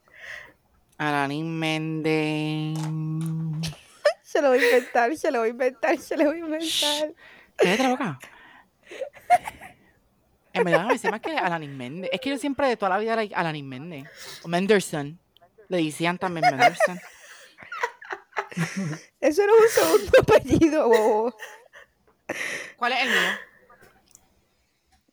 [0.98, 2.78] Alanis Méndez.
[4.22, 7.14] Se lo voy a inventar, se lo voy a inventar, se lo voy a inventar.
[7.56, 8.18] Cállate la boca.
[10.52, 12.10] En verdad, me sé más que Alanis Méndez.
[12.12, 14.04] Es que yo siempre de toda la vida like Alanis Méndez.
[14.42, 15.18] O Menderson.
[15.68, 17.00] Le decían también Menderson.
[19.20, 21.34] Eso no es un segundo apellido, bobo.
[22.76, 23.30] ¿Cuál es el mío?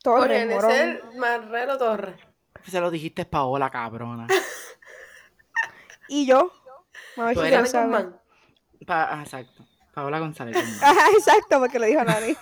[0.03, 0.69] Torres, Jorge morón.
[0.69, 2.15] Necer Marrero Torres.
[2.69, 4.27] Se lo dijiste Paola, cabrona.
[6.07, 6.51] ¿Y yo?
[7.17, 7.73] A ver Tú si eres-.
[7.73, 8.19] Guzmán.
[8.85, 9.65] Pa- ah, exacto.
[9.93, 10.57] Paola González.
[10.81, 12.35] Ajá, exacto, porque lo dijo Nani.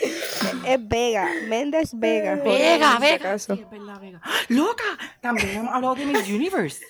[0.00, 2.34] es, es Vega, Méndez Vega.
[2.36, 3.38] Vega, Vega.
[3.38, 4.20] Sí, es verdad, Vega.
[4.48, 4.84] ¡Loca!
[5.20, 6.84] También hemos hablado de Miss Universe.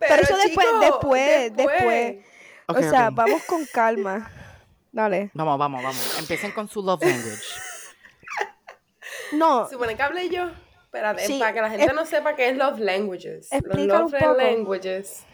[0.00, 2.16] Pero eso después, chico, después, después.
[2.66, 3.14] Ok, o sea, ok.
[3.14, 4.30] vamos con calma.
[4.90, 5.30] Dale.
[5.34, 6.18] Vamos, vamos, vamos.
[6.18, 7.42] Empiecen con su love language.
[9.36, 10.50] No, Supone que hablé yo.
[10.84, 13.48] Espérate, Sí, para que la gente es- no sepa qué es love languages.
[13.64, 14.34] Los love un poco.
[14.34, 15.24] languages.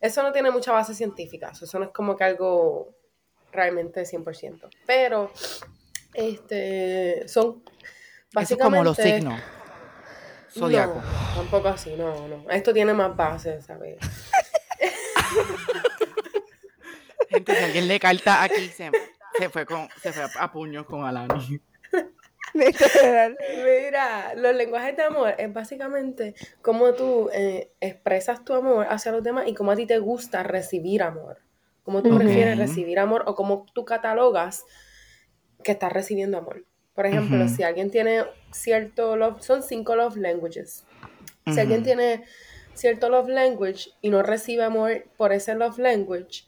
[0.00, 1.50] Eso no tiene mucha base científica.
[1.60, 2.94] Eso no es como que algo
[3.52, 4.68] realmente 100%.
[4.86, 5.30] Pero,
[6.14, 8.64] este, son Eso es básicamente...
[8.76, 9.40] como los signos.
[10.50, 10.94] Zodiaco.
[10.94, 12.48] No, tampoco así, no, no.
[12.50, 13.98] Esto tiene más base, ¿sabes?
[17.28, 18.90] Gente, si alguien le carta aquí, se,
[19.38, 21.60] se fue con, se fue a puños con Alani.
[22.54, 23.36] literal.
[23.64, 29.22] Mira, los lenguajes de amor es básicamente cómo tú eh, expresas tu amor hacia los
[29.22, 31.38] demás y cómo a ti te gusta recibir amor.
[31.84, 34.66] Cómo tú prefieres recibir amor o cómo tú catalogas
[35.62, 36.64] que estás recibiendo amor.
[36.94, 40.84] Por ejemplo, si alguien tiene cierto love, son cinco love languages.
[41.46, 42.24] Si alguien tiene
[42.74, 46.44] cierto love language y no recibe amor por ese love language,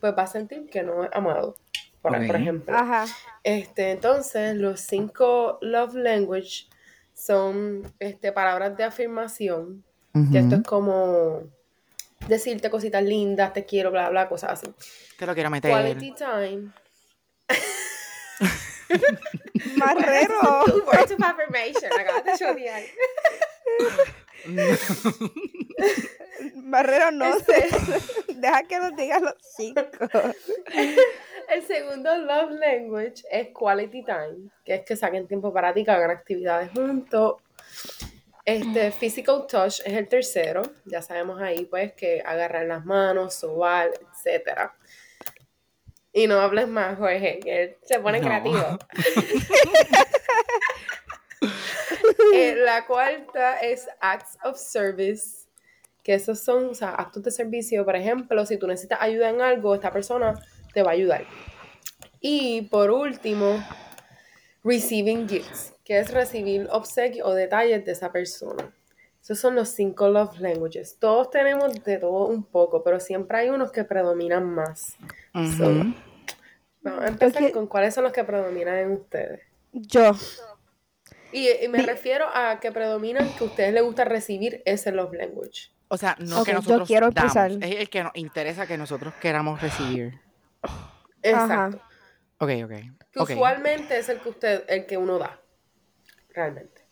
[0.00, 1.56] pues va a sentir que no es amado.
[2.02, 2.34] Por, por Ok.
[2.34, 2.76] ejemplo.
[2.76, 3.06] Ajá.
[3.44, 6.66] Este, entonces, los cinco love language
[7.14, 9.82] son este, palabras de afirmación,
[10.30, 11.44] que esto es como
[12.28, 14.72] decirte cositas lindas, te quiero, bla, bla, cosas así.
[15.18, 15.70] Te lo quiero meter.
[15.70, 16.70] Quality time.
[19.76, 20.64] Marrero.
[20.66, 21.90] Two words of affirmation.
[21.98, 22.32] Acabas de
[24.44, 24.78] chotear.
[26.56, 27.68] Marrero no Este-
[28.34, 29.82] Deja que nos digan los cinco.
[31.48, 35.90] El segundo love language es quality time, que es que saquen tiempo para ti, que
[35.90, 37.36] hagan actividades juntos.
[38.44, 43.90] Este, physical touch es el tercero, ya sabemos ahí pues que agarrar las manos, sobar,
[44.12, 44.74] etcétera.
[46.12, 48.26] Y no hables más, Jorge, que él se pone No.
[48.26, 48.78] creativo.
[52.34, 55.46] Eh, la cuarta es acts of service,
[56.02, 57.84] que esos son o sea, actos de servicio.
[57.84, 60.34] Por ejemplo, si tú necesitas ayuda en algo, esta persona
[60.72, 61.24] te va a ayudar.
[62.20, 63.62] Y por último,
[64.64, 68.72] receiving gifts, que es recibir obsequios o detalles de esa persona.
[69.22, 70.96] Esos son los cinco love languages.
[70.98, 74.96] Todos tenemos de todo un poco, pero siempre hay unos que predominan más.
[75.56, 75.94] So, Ujú.
[76.82, 79.40] vamos a empezar con cuáles son los que predominan en ustedes.
[79.72, 80.12] Yo.
[81.32, 85.12] Y, y me refiero a que predominan que a ustedes les gusta recibir ese love
[85.14, 85.72] language.
[85.88, 89.12] O sea, no que yo nosotros quiero damos, es el que nos interesa que nosotros
[89.20, 90.20] queramos recibir.
[91.22, 91.80] Exacto.
[92.38, 92.70] Ok, ok.
[93.12, 95.38] Que usualmente es el que usted, el que uno da.
[96.34, 96.82] Realmente.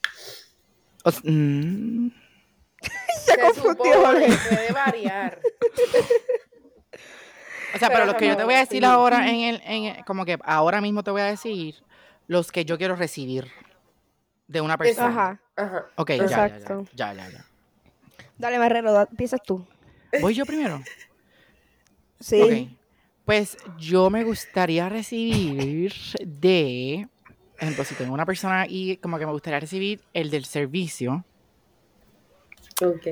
[1.04, 2.10] O s- mm,
[3.24, 5.40] Se Se confundió, puede variar.
[7.74, 8.84] O sea, pero, Pero los que yo te voy a decir sí.
[8.84, 11.76] ahora en el, en el- como que ahora mismo te voy a decir
[12.26, 13.50] los que yo quiero recibir
[14.50, 15.08] de una persona.
[15.08, 15.40] Ajá.
[15.56, 15.86] Ajá.
[15.96, 16.86] Ok, ya, ya, ya, Exacto.
[16.94, 17.44] ya, ya, ya.
[18.36, 19.64] Dale, Marrero, da- empiezas tú.
[20.20, 20.82] Voy yo primero.
[22.22, 22.42] Sí.
[22.42, 22.78] Ok.
[23.24, 27.08] Pues yo me gustaría recibir de,
[27.54, 31.24] por ejemplo, si tengo una persona y como que me gustaría recibir el del servicio,
[32.82, 33.06] Ok.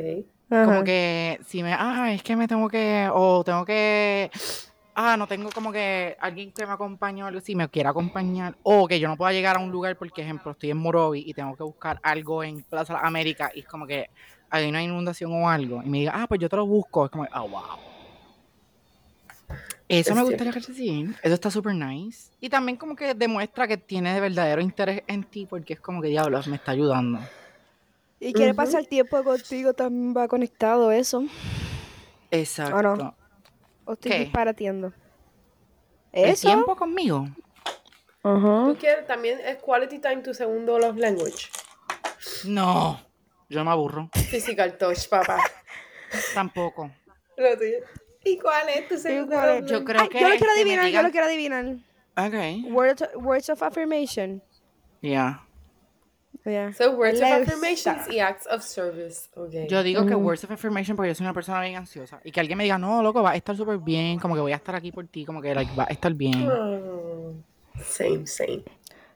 [0.50, 0.64] Ajá.
[0.66, 4.30] como que si me, ah, es que me tengo que, o tengo que,
[5.00, 8.56] ah, no tengo como que alguien que me acompañe o algo así, me quiera acompañar,
[8.62, 11.34] o que yo no pueda llegar a un lugar porque, ejemplo, estoy en Morovi y
[11.34, 14.06] tengo que buscar algo en Plaza Las Américas y es como que
[14.50, 17.10] hay una inundación o algo, y me diga, ah, pues yo te lo busco, es
[17.12, 17.78] como, ah, wow.
[19.88, 22.30] Eso Es me gustaría recibir, eso está súper nice.
[22.40, 26.02] Y también como que demuestra que tiene de verdadero interés en ti porque es como
[26.02, 27.20] que, diablos, me está ayudando.
[28.20, 28.56] Y quiere Ujú.
[28.56, 31.22] pasar tiempo contigo, también va conectado eso.
[32.30, 33.14] Exacto.
[33.88, 34.18] ¿O estoy ¿Qué?
[34.18, 34.92] disparatiendo?
[36.12, 36.46] ¿El ¿Eso?
[36.46, 37.26] tiempo conmigo?
[38.22, 38.64] Ajá.
[38.66, 41.48] ¿Tú quieres también es quality time tu segundo love language?
[42.44, 43.00] No,
[43.48, 44.10] yo me aburro.
[44.12, 45.38] Physical touch, papá.
[46.34, 46.90] Tampoco.
[47.38, 47.78] Lo tuyo.
[48.24, 49.84] ¿Y cuál es tu segundo Yo language?
[49.84, 51.64] creo Ay, que yo lo quiero adivinar, yo lo quiero adivinar.
[52.18, 52.70] Ok.
[52.70, 54.42] Words, words of affirmation.
[55.00, 55.40] Yeah.
[56.48, 56.72] Yeah.
[56.72, 59.28] So, words of affirmations y acts of service.
[59.36, 59.66] Okay.
[59.68, 62.20] Yo digo que words of affirmation porque yo soy una persona bien ansiosa.
[62.24, 64.52] Y que alguien me diga, no, loco, va a estar súper bien, como que voy
[64.52, 66.48] a estar aquí por ti, como que like, va a estar bien.
[66.50, 67.34] Oh,
[67.84, 68.64] same, same.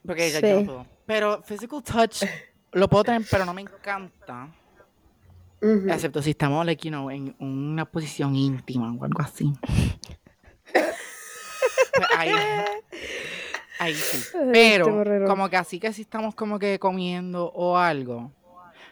[0.07, 0.47] Porque ya Sí.
[0.47, 0.87] yo no puedo.
[1.07, 2.23] Pero physical touch
[2.73, 4.49] lo puedo tener, pero no me encanta.
[5.63, 5.89] Ujú.
[5.89, 9.51] Excepto si estamos, like, you know, en una posición íntima o algo así.
[11.95, 12.31] Pues ahí,
[13.83, 14.29] ahí sí.
[14.53, 18.31] Pero, como que así que si estamos como que comiendo o algo,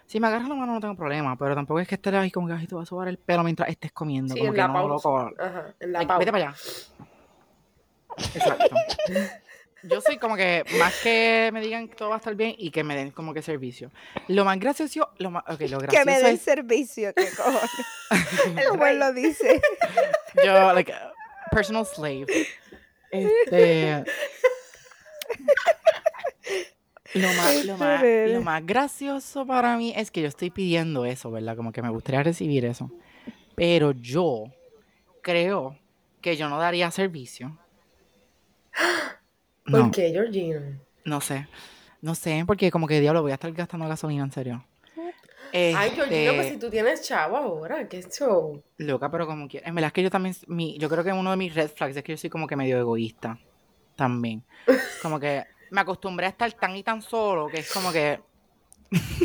[0.06, 2.48] Si me agarras la mano no tengo problema, pero tampoco es que estés ahí como
[2.48, 4.34] que "Ay, te vas a sobar el pelo mientras estés comiendo.
[4.34, 4.88] Sí, como en que la no, pausa.
[4.88, 5.30] loco.
[5.38, 6.18] Ajá, en la pausa.
[6.18, 6.56] vete para allá.
[8.34, 8.76] Exacto.
[9.82, 12.70] Yo soy como que más que me digan que todo va a estar bien y
[12.70, 13.90] que me den como que servicio.
[14.28, 17.70] Lo más gracioso, lo más, ok, lo Que gracioso me den es servicio, que cojones.
[18.56, 19.60] El él lo dice.
[20.44, 20.92] yo, like,
[21.50, 22.26] personal slave.
[23.10, 24.04] Este.
[27.14, 31.30] Lo más, lo, más, lo más gracioso para mí es que yo estoy pidiendo eso,
[31.30, 31.56] ¿verdad?
[31.56, 32.90] Como que me gustaría recibir eso.
[33.56, 34.44] Pero yo
[35.22, 35.76] creo
[36.20, 37.58] que yo no daría servicio.
[39.64, 40.78] ¿Por No, qué, Georgina?
[41.04, 41.46] no sé.
[42.02, 44.64] No sé, porque como que diablo voy a estar gastando gasolina, en serio.
[45.52, 48.62] Ay, Georgina, pues Este, si tú tienes chavo ahora, qué show.
[48.78, 49.68] Loca, pero como quiera.
[49.68, 51.96] En verdad es que yo también, mi, yo creo que uno de mis red flags
[51.96, 53.38] es que yo soy como que medio egoísta.
[54.00, 54.42] También.
[55.02, 58.18] Como que me acostumbré a estar tan y tan solo que es como que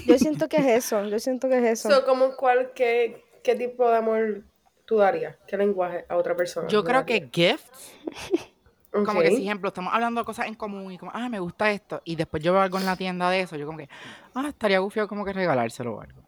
[0.05, 1.05] Yo siento que es eso.
[1.05, 1.89] Yo siento que es eso.
[1.89, 4.43] So, como cuál, qué, qué tipo de amor
[4.83, 5.37] tú darías?
[5.47, 6.67] ¿Qué lenguaje a otra persona?
[6.67, 7.93] yo creo que gifts,
[8.91, 11.71] como que si ejemplo, estamos hablando de cosas en común y como, ah, me gusta
[11.71, 13.87] esto, y después yo veo algo en la tienda de eso, yo como que,
[14.33, 16.19] ah, estaría gufio como que regalárselo o algo.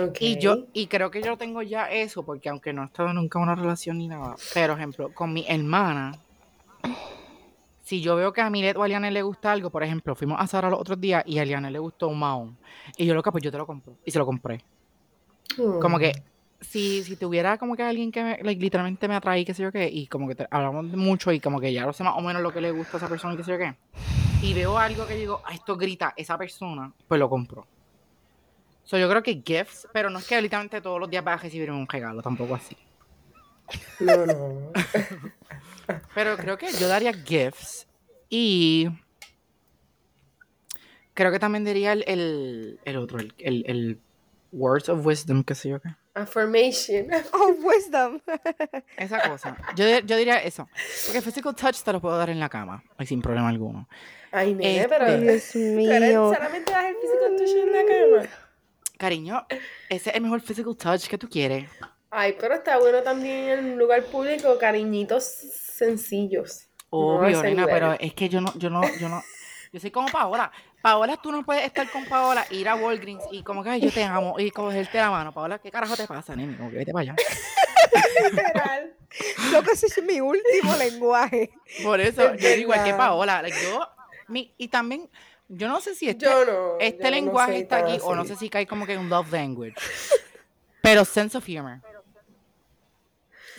[0.00, 0.18] Ok.
[0.20, 3.40] Y yo, y creo que yo tengo ya eso, porque aunque no he estado nunca
[3.40, 6.12] en una relación ni nada, pero ejemplo, con mi hermana,
[7.88, 10.38] si yo veo que a Milet o a Liane le gusta algo, por ejemplo, fuimos
[10.38, 12.58] a Zara los otros días y a Liane le gustó un Mahon,
[12.98, 14.62] y yo loca, pues yo te lo compro, y se lo compré.
[15.80, 16.00] Como Mm.
[16.00, 16.12] que,
[16.60, 19.72] si, si tuviera como que alguien que me, like, literalmente me atrae, qué sé yo
[19.72, 22.20] qué, y como que te- hablamos mucho y como que ya no sé más o
[22.20, 23.74] menos lo que le gusta a esa persona y qué sé yo qué,
[24.42, 27.66] y veo algo que digo, ah, esto grita esa persona, pues lo compro.
[28.84, 31.42] So, yo creo que gifts, pero no es que literalmente todos los días vas a
[31.44, 32.76] recibir un regalo, tampoco así.
[34.00, 34.72] No, no.
[36.14, 37.86] Pero creo que yo daría gifts
[38.28, 38.88] y
[41.14, 44.00] creo que también diría el, el, el otro, el, el, el
[44.52, 45.88] words of wisdom, qué sé yo qué.
[46.14, 47.06] Affirmation.
[47.32, 48.20] Oh, wisdom.
[48.96, 49.56] Esa cosa.
[49.76, 50.68] Yo, yo diría eso.
[51.06, 53.88] Porque physical touch te lo puedo dar en la cama, y sin problema alguno.
[54.32, 55.06] Ay, nene, Este- pero.
[55.20, 55.74] Dios ¿Tú eres,
[56.10, 56.32] mío.
[56.34, 58.30] solamente das el físico tuyo en la cama?
[58.98, 59.46] Cariño,
[59.88, 61.70] ese es el mejor physical touch que tú quieres.
[62.10, 66.68] Ay, pero está bueno también en un lugar público, cariñitos sencillos.
[66.90, 67.66] No Obvio, nena, nivel.
[67.74, 69.22] pero es que yo no, yo no, yo no.
[69.72, 70.50] Yo soy como Paola.
[70.80, 73.92] Paola, tú no puedes estar con Paola, ir a Walgreens y como que "Ay, yo
[73.92, 75.32] te amo y cogerte la mano.
[75.32, 76.56] Paola, ¿qué carajo te pasa, nene?
[76.56, 77.16] Como que vete para allá.
[78.30, 78.94] Literal.
[79.52, 81.50] Loco, ese es mi último lenguaje.
[81.82, 82.94] Por eso, Es yo digo igual que.
[82.94, 83.42] Paola.
[83.42, 83.86] like, yo,
[84.28, 85.08] mi, y también,
[85.48, 86.76] yo no sé si este, Yo no.
[86.78, 89.08] este yo no lenguaje está aquí o no sé si cae como que en un
[89.10, 89.74] love language.
[90.80, 91.80] Pero sense of humor.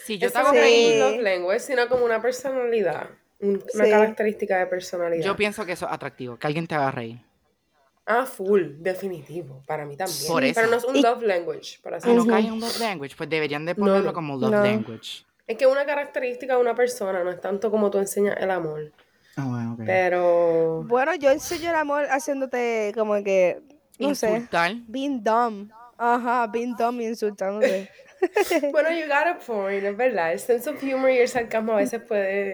[0.10, 3.10] Si yo te hago no es reír, un love language, sino como una personalidad.
[3.42, 3.90] un- Una Sí.
[3.92, 5.24] característica de personalidad.
[5.24, 7.20] yo pienso que eso es atractivo, que alguien te haga reír.
[8.06, 9.62] Ah, full, definitivo.
[9.68, 10.18] Para mí también.
[10.28, 10.56] Por eso.
[10.60, 12.80] Pero no es un Y- love language, para Si no ser cae en un love
[12.80, 14.14] language, pues deberían de No, ponerlo no.
[14.14, 14.64] como love No.
[14.64, 15.24] language.
[15.48, 18.50] Es que es una característica de una persona, no es tanto como tú enseñas el
[18.52, 18.92] amor.
[19.38, 19.80] Ah, bueno, ok.
[19.86, 20.84] Pero.
[20.88, 23.62] Bueno, yo enseño el amor haciéndote como que,
[24.00, 24.74] no sé, Insultar.
[24.88, 25.70] being dumb.
[25.98, 27.90] Ajá, being dumb y insultándote.
[28.72, 30.34] Bueno, you got a point, es verdad.
[30.34, 32.54] El sense of humor y el sarcasmo a veces puede.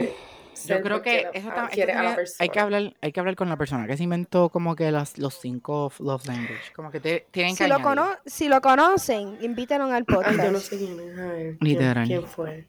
[0.55, 2.37] Yo ser creo porque que eso tam- adquiere esto a la también persona.
[2.39, 5.17] hay que hablar, hay que hablar con la persona que se inventó como que las,
[5.17, 6.71] los cinco love language.
[6.73, 10.39] Como que te, tienen que Si lo, cono si lo conocen, invítanos al podcast.
[10.39, 11.19] Ay, yo no sé quién es.
[11.19, 12.05] A ver, ¿quién-.
[12.05, 12.67] ¿Quién fue?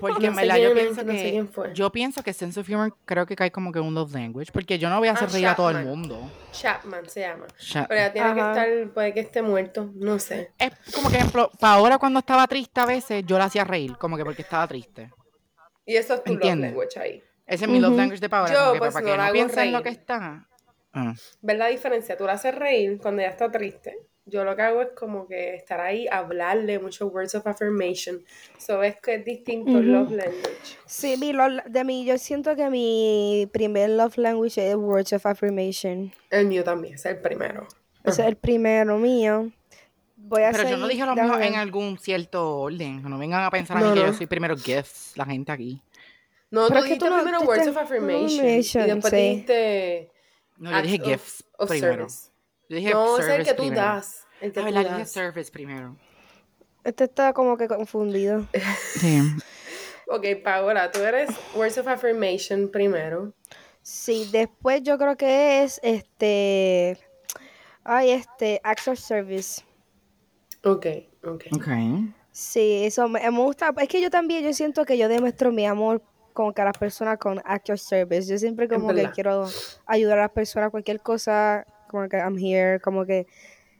[0.00, 2.68] Porque No en sé verdad yo pienso no sé que yo pienso que sense of
[2.68, 5.28] humor creo que cae como que un love language, porque yo no voy a hacer
[5.28, 5.98] Ah, reír a todo el Chapman.
[5.98, 6.30] mundo.
[6.52, 7.46] Chapman se llama.
[7.58, 8.34] Cha- Pero ya tiene Ajá.
[8.54, 10.52] que estar, puede que esté muerto, no sé.
[10.58, 14.16] Es como que ejemplo, Paola cuando estaba triste a veces yo la hacía reír, como
[14.16, 15.10] que porque estaba triste.
[15.84, 16.66] Y eso es tu love Entiende.
[16.68, 17.22] language ahí.
[17.46, 17.98] Ese es mi love Ujú.
[17.98, 19.88] language de Paola, Yo, como que pues, para no que la no en lo que
[19.88, 20.46] está.
[20.92, 21.14] Ah.
[21.42, 22.16] ¿Ves la diferencia?
[22.16, 23.96] Tú la haces reír cuando ya está triste.
[24.26, 28.22] Yo lo que hago es como que estar ahí, hablarle muchos words of affirmation.
[28.58, 30.76] So ves que es distinto el love language.
[30.86, 35.26] Sí, mi love- de mí, yo siento que mi primer love language es words of
[35.26, 36.12] affirmation.
[36.30, 37.66] El mío también, es el primero.
[38.04, 39.50] Ese es el primero mío.
[40.16, 43.02] Voy a Pero yo no seguir- dije los déjame míos en algún cierto orden.
[43.02, 44.06] No vengan a pensar a No, mí que no.
[44.06, 45.82] yo soy primero gifts, la gente aquí.
[46.50, 48.24] No, Pero tú es que tú dijiste no- primero tú words te- of affirmation.
[48.40, 49.16] affirmation, y después sí.
[49.16, 50.10] dijiste
[50.60, 51.94] No, yo dije of- gifts of primero.
[52.08, 52.30] service.
[52.68, 53.80] Yo dije No, es el que tú primero.
[53.80, 54.26] das.
[54.40, 55.96] El que Ah, tú yo dije service primero.
[56.84, 58.46] Este está como que confundido.
[58.94, 59.20] Sí.
[60.12, 63.32] Ok, Paola, tú eres words of affirmation primero.
[63.80, 66.98] Sí, después yo creo que es este.
[67.84, 69.62] Ay, este, acts of service.
[70.64, 70.86] Ok,
[71.22, 71.44] ok.
[71.54, 71.68] Ok.
[72.32, 73.72] Sí, eso me, me gusta.
[73.80, 76.02] Es que yo también, yo siento que yo demuestro mi amor
[76.32, 78.28] como que a las personas con acts of service.
[78.30, 79.46] Yo siempre como que quiero
[79.86, 83.26] ayudar a las personas, cualquier cosa, como que I'm here, como que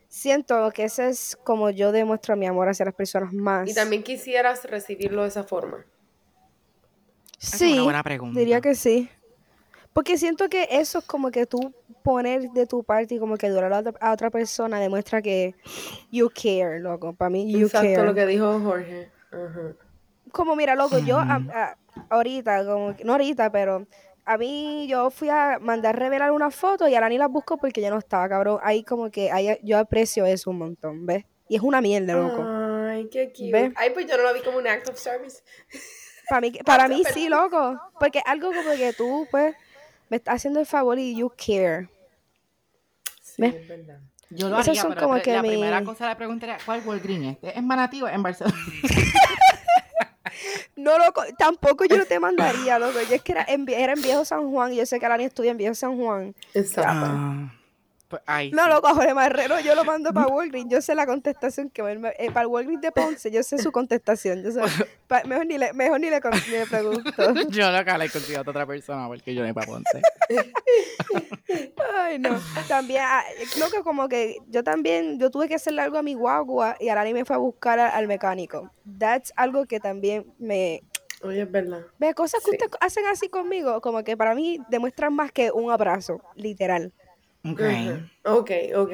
[0.09, 3.69] siento que ese es como yo demuestro mi amor hacia las personas más.
[3.71, 5.85] Y también quisieras recibirlo de esa forma.
[7.41, 8.39] Esa es sí, una buena pregunta.
[8.39, 9.09] diría que sí.
[9.93, 11.75] Porque siento que eso es como que tú
[12.05, 15.55] poner de tu parte y como que durar a otra, a otra persona demuestra que
[16.13, 17.13] you care, loco.
[17.13, 18.05] Para mí, you Exacto care.
[18.07, 19.11] lo que dijo Jorge.
[20.33, 21.77] Como mira, loco, yo a- a-
[22.09, 23.87] ahorita, como que- no ahorita, pero
[24.25, 27.81] a mí yo fui a mandar revelar una foto y a ni la busco porque
[27.83, 28.59] yo no estaba, cabrón.
[28.63, 31.25] Ahí como que ahí yo aprecio eso un montón, ¿ves?
[31.49, 32.45] Y es una mierda, loco.
[32.47, 33.51] Ay, qué cute.
[33.51, 33.73] ¿Ve?
[33.77, 35.43] Ay, pues yo no lo vi como un act of service.
[36.29, 37.81] Para mí, para mí sí, loco.
[37.99, 39.55] Porque algo como que tú, pues,
[40.09, 41.89] me estás haciendo el favor y you care.
[43.23, 43.49] Sí, ¿Ve?
[43.49, 43.99] es verdad.
[44.33, 46.47] Yo lo Esos haría, son pero como la, que la mi- primera cosa la pregunta
[46.47, 47.33] era, ¿cuál Walgreens?
[47.35, 48.57] ¿Este ¿Es Manatí o en Barcelona?
[50.83, 52.99] No, loco, tampoco yo no te mandaría, loco.
[53.09, 55.07] Yo es que era en, vie- era en Viejo San Juan y yo sé que
[55.07, 56.35] Alani estudia en Viejo San Juan.
[56.55, 56.91] Exacto.
[56.93, 57.53] Ah,
[58.11, 58.69] pues No, sí.
[58.69, 60.69] loco, a Jorge Marrero yo lo mando para Walgreens.
[60.71, 63.71] Yo sé la contestación que me- eh, para el Walgreens de Ponce, yo sé su
[63.73, 64.43] contestación.
[64.43, 64.61] Yo sé,
[65.07, 67.11] pa- mejor ni le, mejor ni le, con- ni le pregunto.
[67.51, 70.03] Yo lo que le consigo a otra persona porque yo no he para Ponce.
[71.95, 72.39] Ay, no.
[72.69, 73.23] También, ah,
[73.59, 77.13] loco, como que yo también, yo tuve que hacerle algo a mi guagua y Alani
[77.15, 78.71] me fue a buscar a- al mecánico.
[78.99, 80.83] That's algo que también me,
[81.23, 81.83] Oye, es verdad.
[81.99, 82.57] Ve, cosas que Sí.
[82.57, 86.93] ustedes hacen así conmigo, como que para mí demuestran más que un abrazo, literal.
[87.45, 87.61] Ok.
[88.25, 88.93] Ok, ok.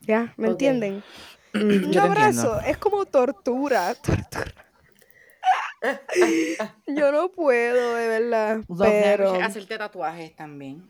[0.00, 0.34] ¿Ya?
[0.36, 0.52] ¿Me Ok.
[0.52, 1.02] entienden?
[1.54, 2.60] Yo Un abrazo entiendo.
[2.60, 3.94] es como tortura.
[4.02, 4.34] tortura.
[6.86, 8.60] Yo no puedo, de verdad.
[8.68, 10.88] Love Pero hacerte tatuajes también.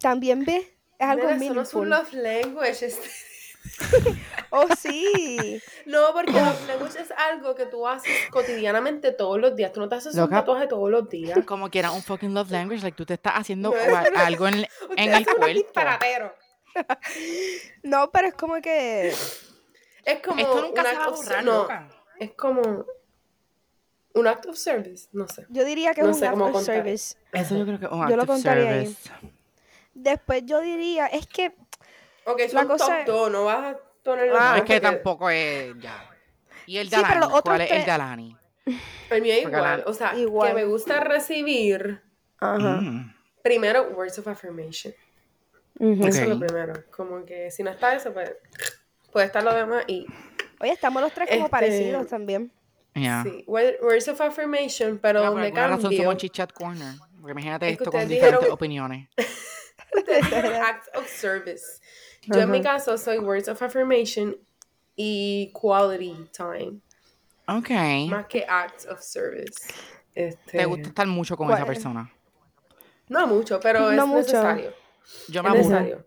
[0.00, 0.56] también ve,
[0.98, 2.88] es algo eso no es un love language.
[4.56, 5.60] Oh, sí.
[5.84, 9.72] No, porque love language es algo que tú haces cotidianamente todos los días.
[9.72, 10.36] Tú no te haces un Loca.
[10.36, 11.36] tatuaje todos los días.
[11.46, 14.54] Como que era un fucking love language, like tú te estás haciendo No, algo en,
[14.96, 15.80] el cuerpo.
[17.82, 19.08] No, pero es como que.
[20.04, 21.88] Es como Esto nunca un se va a act borrar, no, loca.
[22.20, 22.84] Es como
[24.14, 25.46] un act of service, no sé.
[25.48, 26.62] Yo diría que No es un act of contar.
[26.64, 27.16] service.
[27.32, 28.86] Eso yo creo que es un Yo lo act of contaría ahí.
[28.86, 29.10] service.
[29.94, 31.54] Después yo diría, es que
[32.26, 34.80] Ok, La son cosa- top 2, no vas a ponerlo No, Ah, es porque que
[34.80, 36.10] tampoco es ya.
[36.66, 37.20] ¿Y el Sí, pero Dalani?
[37.20, 38.36] los otros ¿Cuál es el tres- Dalani?
[39.10, 40.48] El mío es Porque igual, la- o sea, Igual.
[40.48, 42.02] que me gusta recibir
[42.40, 42.80] Ajá.
[42.80, 43.14] Mm.
[43.42, 44.94] primero words of affirmation.
[45.78, 46.06] ujú.
[46.06, 46.72] Eso es lo primero.
[46.90, 48.32] Como que si no está eso, pues
[49.12, 50.06] puede estar lo demás y
[50.60, 52.50] Oye, estamos los tres como Este- parecidos también.
[52.94, 53.22] Ya.
[53.24, 53.44] sí.
[53.46, 55.98] Word- Words of affirmation, pero Ah, por donde alguna razón cambio.
[56.04, 56.94] somos chichat corner.
[57.20, 59.08] Porque imagínate Es esto con ustedes diferentes dijeron- opiniones.
[59.94, 61.80] Dijeron acts of service.
[62.26, 64.36] Yo en mi caso soy words of affirmation
[64.96, 66.80] y quality time,
[67.46, 67.70] Ok.
[68.10, 69.54] más que acts of service.
[70.14, 71.58] Este, Te gusta estar mucho con ¿Cuál?
[71.58, 72.10] esa persona.
[73.08, 74.18] No mucho, pero No es mucho.
[74.20, 74.72] necesario.
[75.28, 75.68] Yo me Es aburro.
[75.80, 76.06] necesario.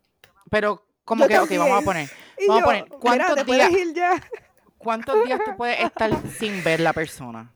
[0.49, 2.09] Pero, como Yo que, ok, vamos a poner.
[2.39, 2.87] Y Vamos a poner.
[2.87, 4.23] ¿Cuántos días, puedes ir ya.
[4.77, 7.53] ¿Cuántos días tú puedes estar sin ver la persona?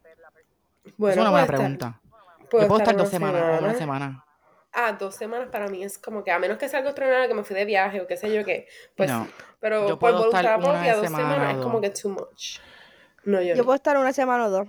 [0.98, 2.02] Bueno, es una buena estar- pregunta.
[2.50, 4.26] puedo Yo puedo estar dos semanas una semana.
[4.74, 7.34] Ah, dos semanas para mí es como que a menos que sea algo extraordinario que
[7.34, 9.28] me fui de viaje o qué sé yo qué, pues No.
[9.60, 12.60] Pero yo por puedo estar voluntad propia, dos semana semanas es como que too much.
[13.26, 13.64] No, yo, Yo no.
[13.66, 14.68] puedo estar una semana o dos.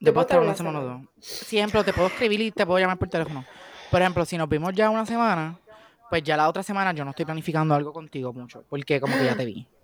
[0.00, 1.00] Yo puedo estar una semana o dos.
[1.20, 3.44] Si, ejemplo, te puedo escribir y te puedo llamar por teléfono.
[3.90, 5.58] Por ejemplo, si nos vimos ya una semana,
[6.10, 8.64] pues ya la otra semana yo no estoy planificando algo contigo mucho.
[8.68, 9.66] Porque como que ya te vi.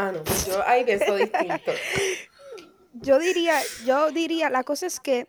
[0.00, 1.72] Ah, no, yo ahí pienso distinto.
[2.92, 5.26] Yo diría, yo diría, la cosa es que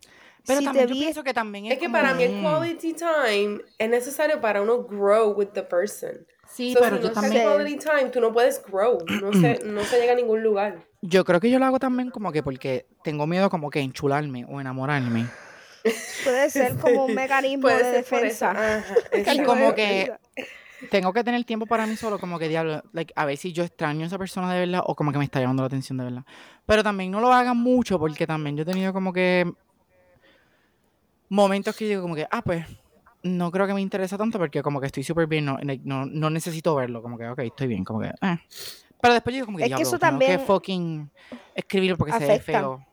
[0.50, 2.24] Pero si te también yo vi, pienso que también es Es que como para mí
[2.24, 6.26] el quality time es necesario para uno grow with the person.
[6.52, 7.44] Sí, So, pero si yo no también...
[7.44, 8.98] quality time, tú no puedes grow.
[9.22, 10.80] No se, no se llega a ningún lugar.
[11.02, 14.46] Yo creo que yo lo hago también como que porque tengo miedo como que enchularme
[14.50, 15.28] o enamorarme.
[16.24, 18.48] puede ser como un mecanismo Puede de ser por eso.
[18.48, 18.80] defensa.
[18.80, 20.12] Ajá, Y como que
[20.90, 23.64] tengo que tener tiempo para mí solo, como que diablo, like, a ver si yo
[23.64, 26.06] extraño a esa persona de verdad o como que me está llamando la atención de
[26.06, 26.24] verdad.
[26.66, 29.52] Pero también no lo hagan mucho porque también yo he tenido como que
[31.30, 32.66] momentos que digo como que, ah, pues
[33.24, 36.30] no creo que me interesa tanto porque como que estoy súper bien, no, no, no
[36.30, 38.38] necesito verlo, como que, ok, estoy bien, como que, eh.
[39.02, 41.12] Pero después yo digo como que, Es que eso tengo que también fucking
[41.56, 42.86] escribirlo porque se ve feo.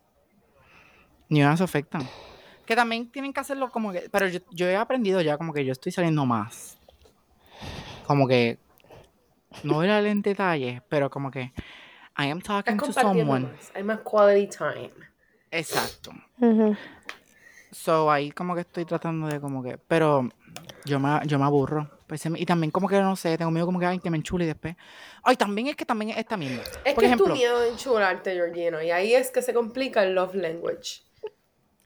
[1.29, 1.99] Ni una se afecta.
[2.65, 5.65] Que también tienen que hacerlo como que, pero yo, yo he aprendido ya como que
[5.65, 6.79] yo estoy saliendo más.
[8.07, 8.59] Como que,
[9.63, 11.53] no ver en detalles, pero como que,
[12.19, 13.47] I am Estás talking to someone.
[13.47, 13.73] más.
[13.75, 14.93] Hay más quality time.
[15.51, 16.13] Exacto.
[16.41, 16.77] Ujú.
[17.77, 20.27] So ahí como que estoy tratando de como que, pero
[20.87, 21.91] yo me, yo me aburro.
[22.07, 24.45] Pues, y también como que no sé, tengo miedo como que, ay, que me enchule
[24.45, 24.77] y después.
[25.23, 26.63] Ay, también es que también es esta mierda.
[26.85, 29.53] Es Por que ejemplo, es tu miedo de enchularte, Georgino, y ahí es que se
[29.53, 31.03] complica el love language.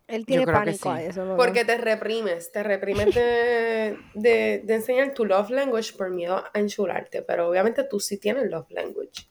[0.07, 1.37] Él tiene pánico a eso.
[1.37, 6.59] Porque te reprimes, te reprimes de, de, de enseñar tu love language por miedo a
[6.59, 9.29] enchularte, pero obviamente tú sí tienes love language.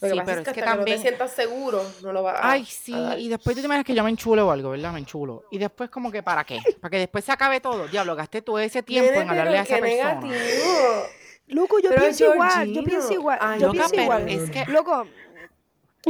[0.00, 1.32] Lo que Sí, pasa pero es que es que hasta que no también- te sientas
[1.32, 3.18] seguro, no lo vas a Ay, sí, a dar.
[3.18, 4.92] y después tú te imaginas que yo me enchulo o algo, ¿verdad?
[4.92, 5.44] Me enchulo.
[5.50, 6.60] Y después como que, ¿para qué?
[6.80, 7.88] Para que después se acabe todo.
[7.88, 10.14] Diablo, gasté todo ese tiempo en hablarle a esa persona.
[10.20, 11.06] negativo.
[11.48, 14.28] Loco, yo Pero, pienso igual, yo pienso igual, ay, yo Loca, pienso igual.
[14.28, 15.08] es que, Loco,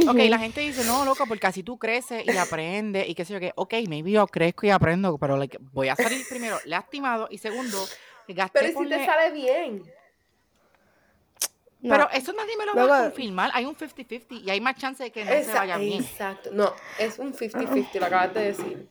[0.07, 3.33] ok, la gente dice, no, loca, porque así tú creces y aprendes y qué sé
[3.33, 3.53] yo qué.
[3.55, 7.87] Ok, maybe yo crezco y aprendo, pero like, voy a salir primero lastimado y segundo,
[8.27, 9.93] gasté Pero ¿y si ponle- te sale bien?
[11.81, 11.89] No.
[11.95, 13.51] Pero eso nadie me lo va a confirmar.
[13.53, 16.03] Hay un 50-50 y hay más chance de que no se vaya bien.
[16.03, 16.49] Exacto.
[16.53, 18.87] No, es un 50-50, lo acabas de decir.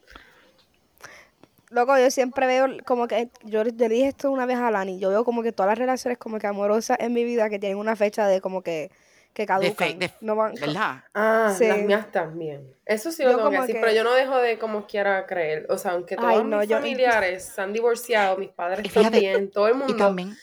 [1.71, 5.11] Loco, yo siempre veo como que, yo le dije esto una vez a Lani, yo
[5.11, 7.95] veo como que todas las relaciones como que amorosas en mi vida que tienen una
[7.95, 8.91] fecha de como que,
[9.35, 9.75] que De caducan.
[9.77, 11.05] fe, de, no van, ¿Verdad?
[11.15, 11.69] Ah, Sí.
[11.69, 12.75] las mías también.
[12.87, 15.27] Eso sí Yo lo tengo que decir, que- pero yo no dejo de como quiera
[15.27, 15.67] creer.
[15.69, 18.89] O sea, aunque todos Ay, no, mis yo- familiares se han divorciado, mis padres Y
[18.89, 20.35] fíjate, también, todo el Y mundo, también,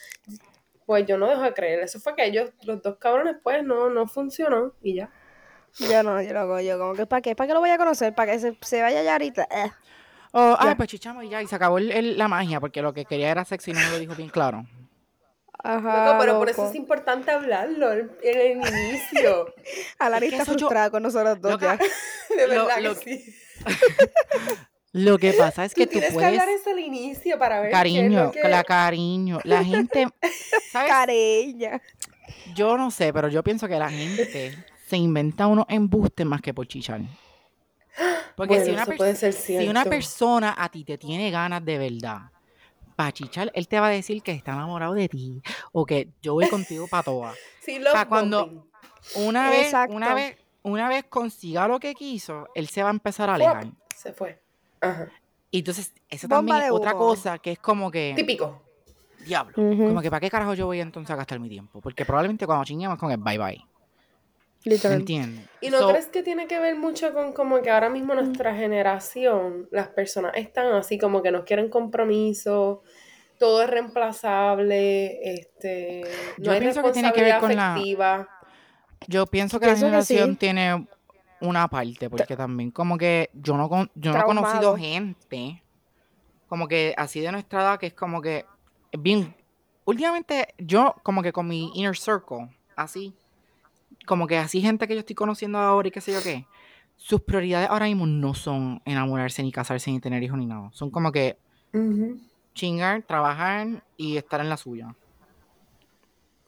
[0.85, 1.79] pues yo no dejo de creer.
[1.79, 5.09] Eso fue que ellos, los dos cabrones, pues no, no funcionó y ya.
[5.79, 7.35] yo no, yo loco, yo como que, ¿para qué?
[7.35, 8.13] ¿Para qué lo voy a conocer?
[8.15, 9.43] ¿Para que se, se vaya ya ahorita?
[9.51, 9.71] Eh.
[10.31, 10.75] oh, Ya.
[10.77, 13.29] pues chichamos y ya, y se acabó el- el- la magia, porque lo que quería
[13.31, 14.65] era sexo y no me lo dijo bien claro.
[15.67, 18.57] Ajá, Loco, pero por eso es importante hablarlo en el
[18.89, 19.47] inicio.
[19.97, 22.35] A Lani Es está yo- frustrada con nosotros dos Loca, ya.
[22.35, 23.35] De Lo- verdad lo- que sí.
[24.97, 27.59] Lo que pasa es que Tú tú tienes que puedes, hablar eso al inicio para
[27.59, 28.47] ver qué es cariño, lo que...
[28.47, 30.07] la cariño, la gente,
[30.71, 30.89] ¿sabes?
[30.89, 31.81] Careña.
[32.55, 34.55] Yo no sé, pero yo pienso que la gente
[34.87, 37.01] se inventa unos embustes más que por chichar.
[38.37, 41.77] Porque Bueno, si, una puede ser si una persona a ti te tiene ganas de
[41.77, 42.31] verdad,
[42.95, 45.41] para chichar, él te va a decir que está enamorado de ti
[45.73, 47.37] o que yo voy contigo para todas.
[47.59, 48.69] Sí, love pa' cuando-.
[49.15, 49.93] Una vez, Exacto.
[49.93, 53.67] una vez, una vez consiga lo que quiso, él se va a empezar a alejar.
[53.93, 54.44] Se fue.
[54.89, 55.09] Ajá.
[55.51, 58.61] Y entonces, eso Bomba también es otra cosa que es como que, Típico.
[59.25, 61.79] diablo, como que para qué carajo yo voy entonces a gastar mi tiempo.
[61.81, 63.63] Porque probablemente cuando chinguemos con el bye bye.
[64.65, 64.99] ¿Me Literal.
[64.99, 65.45] entiendes?
[65.61, 68.55] ¿Y no So, crees que tiene que ver mucho con como que ahora mismo nuestra
[68.55, 72.81] generación, las personas están así como que no quieren compromiso,
[73.37, 76.01] todo es reemplazable, este,
[76.37, 78.29] no Yo hay pienso que tiene que ver responsabilidad con la- afectiva.
[79.07, 80.37] Yo pienso que la Pienso que generación sí.
[80.37, 80.87] tiene
[81.47, 85.61] una parte, porque también como que yo no, con- yo no he conocido gente
[86.47, 88.45] como que así de nuestra edad que es como que
[88.97, 89.35] bien...
[89.87, 93.13] Últimamente yo como que con mi inner circle, así,
[94.07, 96.47] como que así gente que yo estoy conociendo ahora y qué sé yo qué,
[96.95, 100.69] sus prioridades ahora mismo no son enamorarse ni casarse ni tener hijos ni nada.
[100.73, 101.37] Son como que
[102.55, 104.95] chingar, trabajar y estar en la suya.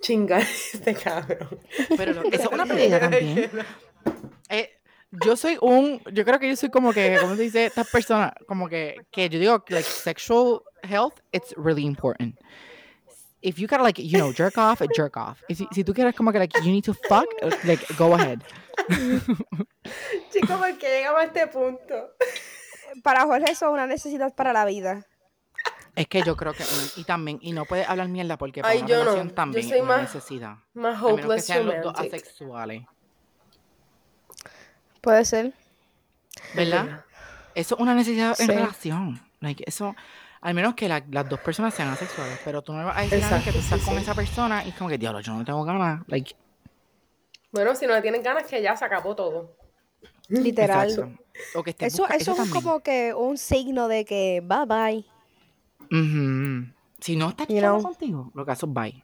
[0.01, 0.41] Chingar
[0.73, 1.59] este cabrón.
[1.95, 3.49] Pero lo- eso es una pérdida también.
[4.49, 4.76] Eh,
[5.11, 7.65] yo soy un, yo creo que yo soy como que, ¿cómo se dice?
[7.65, 12.35] Estas personas, como que, que yo digo, like, sexual health, it's really important.
[13.41, 15.41] If you gotta, like, you know, jerk off, jerk off.
[15.47, 17.27] Y si, si tú quieres como que, like, you need to fuck,
[17.63, 18.39] like, go ahead.
[20.31, 22.11] Chicos, ¿por qué llegamos a este punto?
[23.03, 25.05] Para Jorge eso es una necesidad para la vida.
[25.95, 26.63] Es que yo creo que,
[26.95, 29.03] y también, y no puedes hablar mierda porque para Ay, una yo no.
[29.05, 30.55] relación Yo también soy es una más- necesidad.
[30.73, 32.83] Más A menos que hopeless sean los dos asexuales.
[35.07, 35.53] Puede ser.
[36.53, 37.05] ¿Verdad?
[37.55, 39.21] Eso es una necesidad en relación.
[39.39, 39.95] Like, eso,
[40.41, 43.19] al menos que la- las dos personas sean asexuales, pero tú no vas a decir
[43.19, 44.01] mí que tú Exacto, estás sí, con sí.
[44.01, 46.03] esa persona y es como que, diablo, yo no tengo ganas.
[46.07, 46.35] Like,
[47.53, 49.55] Bueno, si no le tienen ganas, que ya se acabó todo.
[50.27, 50.89] Literal.
[50.89, 51.23] exacto.
[51.55, 52.53] O que estés Eso, busca- eso es también.
[52.61, 55.05] como que un signo de que bye bye.
[56.99, 59.03] Si no estás You contigo, lo que haces es bye.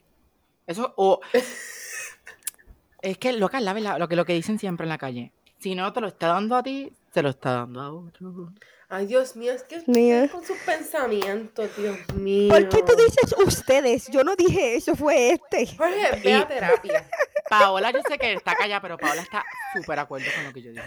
[0.68, 1.22] Eso, o.
[3.02, 5.32] es que, loca, la verdad, lo que, lo que dicen siempre en la calle.
[5.64, 8.52] Si no te lo está dando a ti, se lo está dando a otro.
[8.90, 10.24] Ay, Dios mío, es que Mía.
[10.26, 12.50] ustedes con sus pensamientos, Dios mío.
[12.52, 14.08] ¿Por qué tú dices ustedes?
[14.10, 15.66] Yo no dije eso, fue este.
[15.78, 17.10] Jorge, ve Y- a terapia.
[17.50, 20.62] Paola, yo sé que está callada, pero Paola está súper de acuerdo con lo que
[20.64, 20.84] yo dije.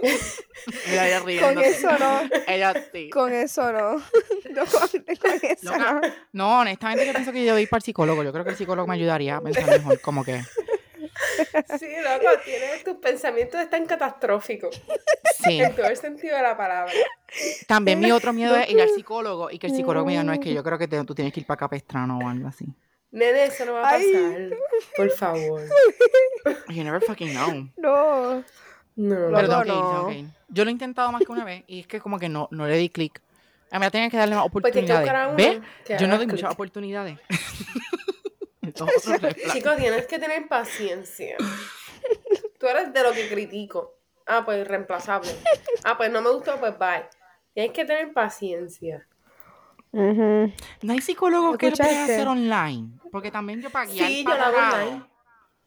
[0.88, 1.68] ella, ella Con riéndose.
[1.68, 2.20] eso no.
[2.46, 3.10] Ella sí.
[3.10, 4.02] Con eso no.
[4.50, 6.00] No, con, con eso Loca, no.
[6.32, 8.24] No, honestamente yo pienso que yo voy a ir para el psicólogo.
[8.24, 10.42] Yo creo que el psicólogo me ayudaría a pensar mejor, como que...
[11.78, 14.80] Sí, loco, tienes tus pensamientos están catastróficos.
[15.42, 15.60] Sí.
[15.60, 16.92] En todo el sentido de la palabra.
[17.66, 20.32] También mi otro miedo es ir al psicólogo y que el psicólogo me diga, no,
[20.32, 22.66] es que yo creo que te- tú tienes que ir para Capestrano o algo así.
[23.12, 24.12] Nene, eso no va a Ay.
[24.12, 24.58] pasar.
[24.96, 25.62] Por favor.
[26.68, 27.68] You never fucking know.
[27.76, 28.44] No.
[28.96, 29.38] No.
[29.40, 30.06] Tengo no.
[30.08, 30.26] que ir.
[30.48, 32.66] Yo lo he intentado más que una vez y es que como que no, no
[32.66, 33.20] le di clic.
[33.72, 35.08] A mí tenía que darle más Pues oportunidades.
[35.10, 35.60] uno ¿Ves?
[36.00, 36.52] Yo no doy muchas clic.
[36.52, 37.18] oportunidades.
[37.20, 38.59] Esto es otro red flag.
[39.52, 41.36] Chicos, tienes que tener paciencia.
[42.58, 43.96] Tú eres de lo que critico.
[44.26, 45.30] Ah, pues reemplazable.
[45.84, 47.06] Ah, pues no me gustó, pues bye.
[47.54, 49.06] Tienes que tener paciencia.
[49.92, 50.52] No
[50.92, 52.14] hay psicólogos que lo puedan ¿Escuchaste?
[52.14, 52.90] hacer online.
[53.10, 55.04] Porque también yo pagué Sí, yo hago online.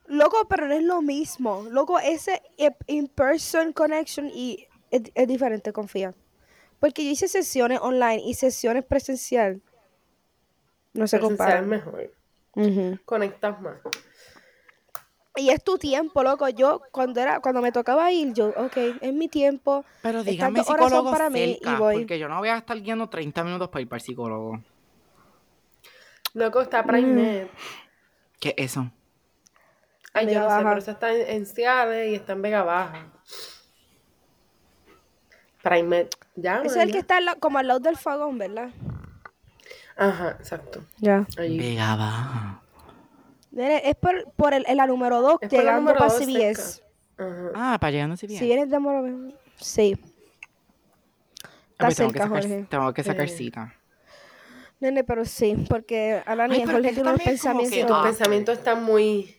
[0.05, 1.65] Loco, pero no es lo mismo.
[1.69, 2.41] Loco, ese
[2.87, 6.13] in-person connection y es, es diferente, confía.
[6.79, 9.61] Porque yo hice sesiones online y sesiones presencial.
[10.93, 12.11] No se Presencial es comparan.
[13.05, 13.77] Conectas más.
[15.35, 16.47] Y es tu tiempo, loco.
[16.49, 19.83] Yo, cuando era, cuando me tocaba ir, yo, ok, es mi tiempo.
[20.03, 21.97] Pero son psicólogos para mí y cerca, voy.
[21.97, 24.61] porque yo no voy a estar guiando 30 minutos para ir para el psicólogo.
[26.35, 27.49] Loco, está PrimeNet.
[28.39, 28.91] ¿Qué es eso?
[30.13, 33.07] Ay, yo no sé, pero eso está en, en Seattle y está en Vega Baja.
[35.63, 36.15] PrimeNet.
[36.35, 38.69] Ya, Ese es el que está al como al lado del fogón, ¿verdad?
[39.95, 40.83] Ajá, exacto.
[40.97, 41.25] Ya.
[41.37, 42.61] Vega Baja.
[43.55, 46.55] Es por, por el, la número 2, Es por la llegando para dos CBS.
[46.55, 46.83] cerca.
[47.17, 47.51] Ajá.
[47.73, 48.39] Ah, para allá no sé bien.
[48.39, 49.95] Si vienes de Moro, sí.
[51.43, 52.65] Ah, Está pues tengo, que cerca, sacar, Jorge.
[52.69, 53.37] tengo que sacar Sí.
[53.37, 53.73] cita.
[54.79, 57.75] Nene, pero sí, porque Ay, y pero Jorge eso tienen unos es como que, Sí,
[57.75, 57.87] pensamientos.
[57.87, 59.35] tus ah, pensamientos están muy,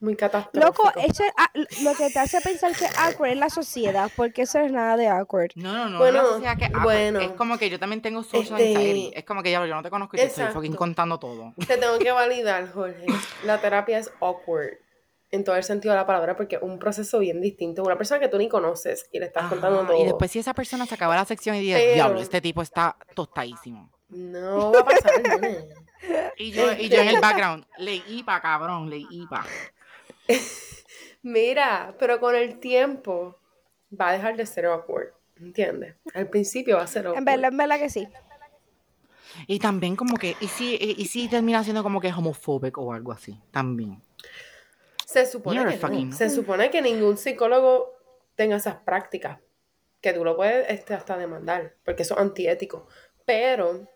[0.00, 0.84] muy catastróficos.
[0.86, 1.50] Loco, eso es- ah,
[1.82, 5.08] lo que te hace pensar que awkward es la sociedad, porque eso es nada de
[5.08, 5.50] awkward.
[5.56, 5.98] No, no, no.
[5.98, 6.82] Bueno, no es sociedad que awkward.
[6.84, 7.20] bueno.
[7.20, 9.12] Es como que yo también tengo social Este- anxiety.
[9.14, 10.58] Es como que ya yo no te conozco y te estoy Exacto.
[10.60, 11.52] fucking contando todo.
[11.66, 13.04] Te tengo que validar, Jorge.
[13.44, 14.78] La terapia es awkward.
[15.32, 17.84] En todo el sentido de la palabra, porque es un proceso bien distinto.
[17.84, 20.00] Una persona que tú ni conoces y le estás contando Ajá, todo.
[20.00, 22.62] Y después si esa persona se acaba la sección y dice, Pero- diablo, este tipo
[22.62, 23.90] está tostadísimo.
[24.08, 25.68] No va a pasar, nene.
[26.36, 29.44] Y yo, y yo en el background, leí IPA, cabrón, leí IPA.
[31.22, 33.38] Mira, pero con el tiempo
[33.98, 35.08] va a dejar de ser awkward.
[35.38, 35.94] ¿Entiendes?
[36.14, 37.18] Al principio va a ser awkward.
[37.18, 38.08] En verdad, en verdad que sí.
[39.46, 43.12] Y también como que, y si, y si termina siendo como que homofóbico o algo
[43.12, 44.02] así, también.
[45.06, 45.88] Se supone You're que no.
[45.88, 47.94] fucking- Se supone que ningún psicólogo
[48.34, 49.38] tenga esas prácticas.
[50.00, 52.86] Que tú lo puedes este, hasta demandar, porque eso es antiético.
[53.26, 53.86] Pero,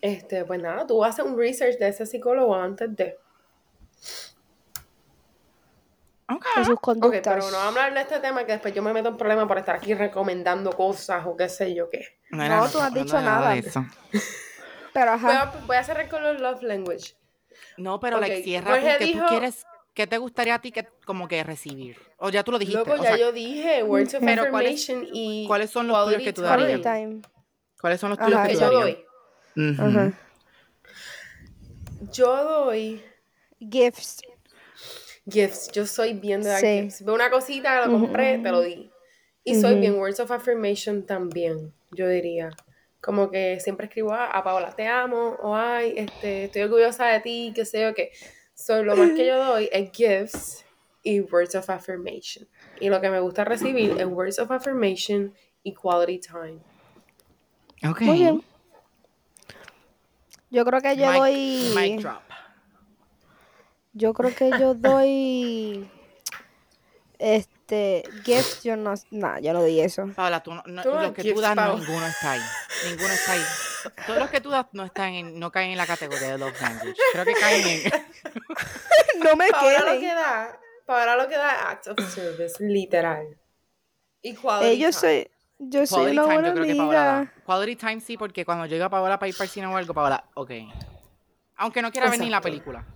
[0.00, 3.16] este, pues nada, tú haces un research de ese psicólogo antes de.
[6.30, 6.46] Ok.
[6.56, 7.22] En sus conductas.
[7.22, 9.46] pero no vamos a hablar de este tema que después yo me meto en problemas
[9.46, 12.18] por estar aquí recomendando cosas o qué sé yo qué.
[12.30, 13.50] No, era- tú no has dicho de nada.
[13.52, 13.84] de eso.
[14.92, 15.42] Pero Voy ajá.
[15.42, 17.14] a, voy a cerrar con los love language.
[17.76, 19.64] No, pero Ok, like, cierra porque dijo- tú quieres,
[19.94, 21.96] ¿qué te gustaría a ti que como que recibir?
[22.16, 22.78] O ya tú lo dijiste.
[22.80, 25.46] Loco, o ya sea, yo dije words of Pero ¿cuáles- affirmation y.
[25.46, 26.80] cuáles son los tuyos que tú darías?
[26.82, 27.20] Time.
[27.80, 28.98] ¿Cuáles son los Ajá, tuyos que Que tú yo darías?
[29.54, 29.70] doy.
[29.72, 29.82] Ujú.
[29.98, 30.12] Ajá.
[32.12, 33.04] Yo doy
[33.60, 34.22] Gifts.
[35.30, 35.70] Gifts.
[35.72, 36.82] Yo soy bien de dar Sí.
[36.82, 37.04] gifts.
[37.04, 38.90] Veo una cosita, lo compré, te lo di.
[39.44, 42.50] Y soy bien words of affirmation también, yo diría.
[43.00, 47.06] Como que siempre escribo "Ah, a, a Paola, te amo, o ay, este, estoy orgullosa
[47.06, 48.10] de ti, qué sé yo qué.
[48.54, 50.64] So, lo más que yo doy es gifts
[51.02, 52.46] y words of affirmation.
[52.80, 56.58] Y lo que me gusta recibir es words of affirmation y quality time.
[57.88, 58.00] Ok.
[58.02, 58.42] Muy bien.
[60.50, 61.72] Yo creo que yo Mic- doy.
[61.76, 62.22] mic drop.
[63.98, 65.90] Yo creo que yo doy.
[67.18, 68.04] Este.
[68.24, 68.94] Gifts, yo no.
[69.10, 70.06] Nah, yo no di eso.
[70.14, 72.40] Paola, tú no, no- Tú no los que tú das, no, ninguno está ahí.
[72.84, 73.42] Ninguno está ahí.
[74.06, 76.60] Todos los que tú das no están en, no caen en la categoría de love
[76.60, 76.96] language.
[77.12, 77.92] Creo que caen en.
[79.24, 83.26] No me Paola lo que da, Paola lo que da es acts of service, literal.
[84.22, 84.92] Y quality Eh, yo time.
[84.92, 85.30] soy.
[85.58, 87.32] Yo soy Quality una time, buena yo creo que Paola da.
[87.44, 90.22] Quality time sí, porque cuando llega Paola para ir para el cine o algo, Paola,
[90.34, 90.50] ok.
[91.56, 92.48] Aunque no quiera venir la Exacto.
[92.48, 92.86] película.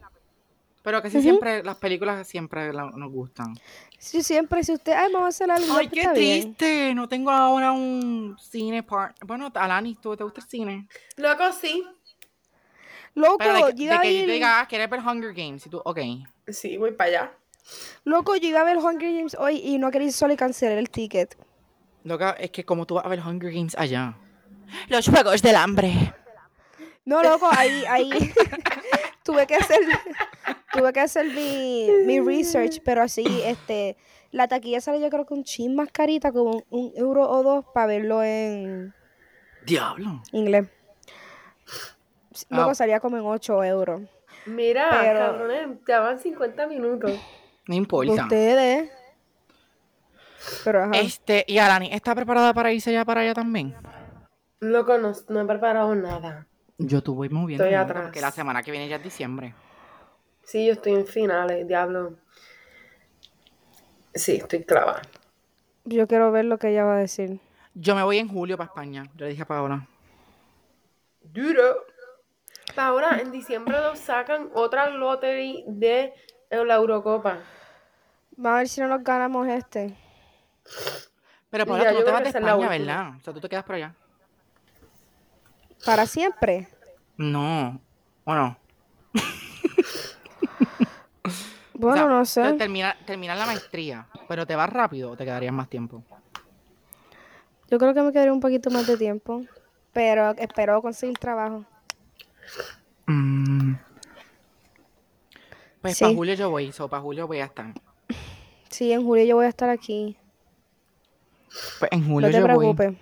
[0.83, 3.55] Pero casi siempre, las películas siempre la- nos gustan.
[3.99, 4.93] Sí, siempre, si usted.
[4.93, 5.73] Ay, vamos a hacer algo.
[5.77, 6.55] Ay, pues qué bien.
[6.57, 6.93] triste.
[6.95, 9.17] No tengo ahora un cine part.
[9.25, 10.89] Bueno, Alani, ¿tú te gusta el cine?
[11.17, 11.85] Loco, sí.
[13.15, 14.33] Loco, Pero de, yo que- iba de a que yo te ir.
[14.33, 15.67] diga, ah, ¿quieres ver Hunger Games?
[15.67, 15.99] Y tú, ok.
[16.49, 17.33] Sí, voy para allá.
[18.05, 20.91] Loco, yo iba a ver Hunger Games hoy y no quería solo y cancelar el
[20.91, 21.37] ticket.
[22.05, 24.17] Loca, es que como tú vas a ver Hunger Games allá.
[24.89, 26.13] Los Juegos del Hambre.
[27.05, 28.11] No, loco, ahí, ahí
[29.25, 29.81] tuve que hacer,
[30.73, 33.97] tuve que hacer mi, mi research, pero así, este,
[34.31, 37.43] la taquilla sale yo creo que un chin más carita, como un, un euro o
[37.43, 38.95] dos para verlo en
[39.65, 40.23] Diablo.
[40.33, 40.69] inglés.
[42.49, 42.75] Luego Ah.
[42.75, 44.03] salía como en 8 euros.
[44.47, 47.13] Mira, Pero- cabrones, ya van 50 minutos.
[47.69, 48.23] No importa.
[48.25, 48.91] Ustedes.
[50.65, 50.93] Pero ajá.
[50.99, 53.75] Este, y Alani, ¿está preparada para irse ya para allá también?
[54.61, 56.47] Loco, no, no he preparado nada.
[56.79, 57.63] Yo te voy moviendo.
[57.65, 58.05] Estoy atrás.
[58.05, 59.55] Porque la semana que viene ya es diciembre.
[60.45, 62.15] Sí, yo estoy en finales, diablo.
[64.15, 65.03] Sí, estoy clavada.
[65.85, 67.41] Yo quiero ver lo que ella va a decir.
[67.75, 69.05] Yo me voy en julio para España.
[69.17, 69.87] Yo le dije a Paola.
[71.23, 71.87] Duro.
[72.77, 76.13] Ahora, en diciembre nos sacan otra lottery de
[76.51, 77.39] la Eurocopa.
[78.37, 79.97] Vamos a ver si no nos ganamos este.
[81.51, 82.69] Pero ya tú no yo te vas de España.
[82.69, 83.13] ¿verdad?
[83.19, 83.95] O sea, tú te quedas por allá.
[85.85, 86.69] Para siempre.
[87.17, 87.81] No.
[88.25, 88.57] ¿O no?
[91.83, 92.59] Bueno, O sea, no sé.
[92.59, 96.03] Terminar, terminar la maestría, pero te vas rápido o te quedarías más tiempo.
[97.71, 99.43] Yo creo que me quedaría un poquito más de tiempo.
[99.93, 101.65] Pero espero conseguir trabajo.
[103.07, 103.75] Mm.
[105.83, 106.05] Pues Sí.
[106.05, 107.67] para julio yo voy, so para julio voy a estar.
[108.71, 110.17] Sí, en julio yo voy a estar aquí.
[111.79, 112.87] Pues en julio No te yo preocupes.
[112.89, 112.99] voy.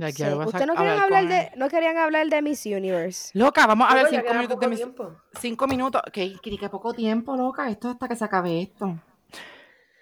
[0.00, 0.22] De aquí Sí.
[0.24, 3.30] a- vas a Ustedes no querían hablar hablar de, no querían hablar de Miss Universe.
[3.38, 4.78] Loca, vamos a ver ya cinco minutos de mis...
[4.78, 5.16] tiempo.
[5.38, 6.02] Cinco minutos.
[6.12, 7.68] Que, que, que poco tiempo, loca.
[7.70, 8.98] Esto hasta que se acabe esto.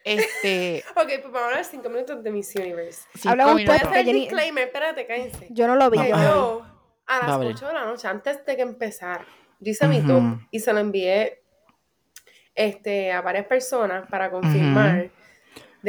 [0.04, 0.84] Este.
[0.96, 3.02] Ok, pues vamos a hablar cinco minutos de Miss Universe.
[3.14, 3.88] cinco Habla usted, Voy a minutos.
[3.90, 5.46] hacer el disclaimer, espérate, cállense.
[5.50, 5.98] Yo no lo vi.
[5.98, 6.62] Yo,
[7.06, 7.48] a las ver.
[7.54, 9.24] 8 de la noche, antes de que empezara,
[9.60, 11.42] yo hice mi top y se lo envié
[12.54, 15.10] este, a varias personas para confirmar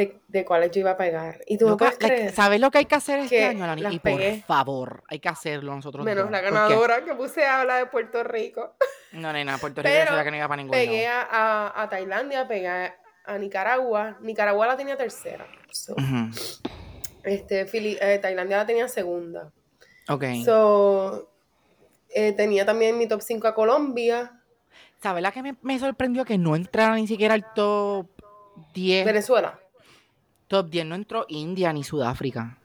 [0.06, 1.40] de, de cuáles yo iba a pegar.
[1.46, 3.44] Y tú no Loca, puedes like, creer, ¿Sabes lo que hay que hacer este que
[3.44, 3.82] año, Lani?
[3.82, 4.42] las Y por pegué.
[4.46, 6.30] favor, hay que hacerlo nosotros menos dos.
[6.32, 8.74] la ganadora que puse a hablar de Puerto Rico.
[9.12, 11.28] No, nena, Puerto Rico Pero sabía que no iba para ningún Pegué lado.
[11.30, 14.16] a, a- a Tailandia, pegué a, Nicaragua.
[14.22, 15.46] Nicaragua la tenía tercera.
[15.70, 15.94] So,
[17.22, 19.52] este, Fili- eh, Tailandia la tenía segunda.
[20.08, 20.24] Ok.
[20.44, 21.30] So,
[22.14, 24.36] eh, tenía también mi top 5 a Colombia,
[25.02, 26.26] ¿Sabes la que me, me sorprendió?
[26.26, 28.06] Que no entrara ni siquiera al top
[28.74, 29.06] 10.
[29.06, 29.58] Venezuela.
[30.50, 32.58] Top 10 no entró India ni Sudáfrica.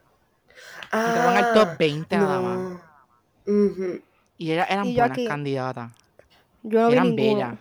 [0.92, 2.82] Ah, Entraron al top 20 nada más.
[4.40, 5.28] Y era- eran Y buenas aquí.
[5.28, 5.92] candidatas.
[6.64, 7.54] Yo no eran bellas.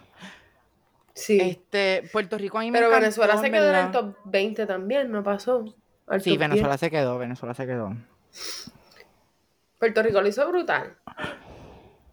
[1.12, 1.38] Sí.
[1.38, 4.64] Este, Puerto Rico a mí me Pero encantó, Venezuela se quedó en el top 20
[4.64, 5.62] también, no pasó.
[6.20, 6.80] Sí, Venezuela 10.
[6.80, 7.94] se quedó, Venezuela se quedó.
[9.78, 10.96] Puerto Rico lo hizo brutal.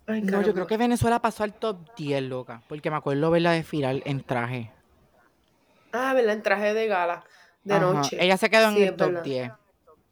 [0.05, 2.61] Ay, No, yo creo que Venezuela pasó al top 10, loca.
[2.67, 4.69] Porque me acuerdo verla desfilar en traje.
[5.93, 6.33] Ah, ¿verdad?
[6.33, 7.23] En traje de gala,
[7.63, 7.85] de Ajá.
[7.93, 8.17] noche.
[8.19, 9.23] Ella se quedó en Sí, el es top verdad.
[9.23, 9.51] 10.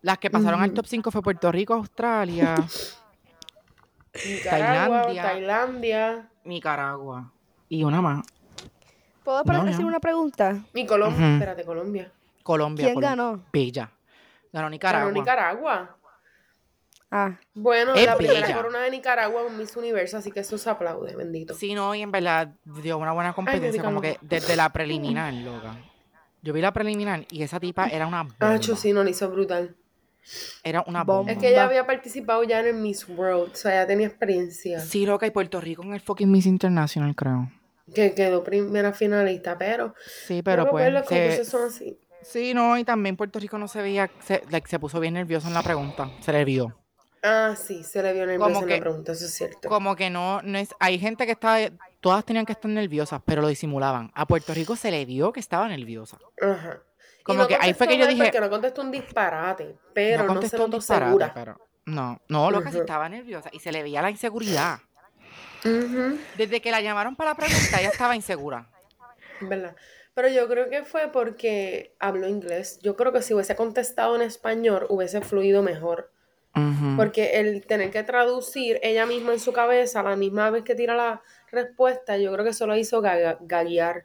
[0.02, 2.56] Las que pasaron al top 5 fue Puerto Rico, Australia,
[4.26, 5.22] Nicaragua, Tailandia.
[5.24, 6.30] Tailandia.
[6.46, 7.32] Nicaragua.
[7.68, 8.26] Y una más.
[9.24, 10.58] ¿Puedo No, una pregunta?
[10.74, 11.34] Y Colombia.
[11.34, 12.12] Espérate, Colombia.
[12.44, 12.86] Colombia.
[12.86, 13.10] ¿Quién Colombia.
[13.10, 13.44] ganó?
[13.54, 13.84] Bella.
[13.84, 13.92] Ganó
[14.52, 15.12] Ganó Nicaragua.
[15.12, 15.96] Nicaragua.
[17.12, 18.56] Ah, Bueno, Es la primera bella.
[18.56, 21.54] corona de Nicaragua un Miss Universo, así que eso se aplaude, bendito.
[21.56, 23.84] Sí, no, y en verdad dio una buena competencia.
[23.84, 25.76] como que desde la preliminar, loca.
[26.42, 28.36] Yo vi la preliminar y esa tipa era una bomba.
[28.40, 29.76] Ah, yo sí, no lo hizo brutal.
[30.64, 31.18] Era una Bomba.
[31.20, 31.32] bomba.
[31.32, 34.80] Es que ella había participado ya en el Miss World, o sea, ya tenía experiencia.
[34.80, 37.52] Sí, loca, y Puerto Rico en el fucking Miss International, creo.
[37.94, 39.96] Que quedó primera finalista, pero.
[40.28, 40.94] Sí, pero pues.
[40.94, 41.98] los se- son así.
[42.22, 45.48] Sí, no, y también Puerto Rico no se veía, se, like, se puso bien nervioso
[45.48, 46.78] en la pregunta, se le vio.
[47.22, 49.68] Ah, sí, se le vio nervioso Como en la que- pregunta, eso es cierto.
[49.70, 51.58] Como que no, no es, hay gente que está,
[52.00, 54.12] todas tenían que estar nerviosas, pero lo disimulaban.
[54.16, 56.18] A Puerto Rico se le vio que estaba nerviosa.
[56.42, 56.80] Ajá.
[57.24, 60.24] Como no que ahí fue que yo dije, Porque no contestó un disparate, pero no,
[60.24, 61.32] se contestó un notó disparate, segura.
[61.34, 62.84] pero no, no, loca, sí Ujú.
[62.86, 64.80] estaba nerviosa y se le veía la inseguridad.
[65.66, 68.70] Ujú, Desde que la llamaron para la pregunta, ella estaba insegura.
[69.42, 69.76] ¿Verdad?
[70.14, 72.80] Pero yo creo que fue porque habló inglés.
[72.82, 76.12] Yo creo que si hubiese contestado en español hubiese fluido mejor.
[76.96, 80.96] Porque el tener que traducir ella misma en su cabeza la misma vez que tira
[80.96, 84.04] la respuesta, yo creo que eso lo hizo gaguear.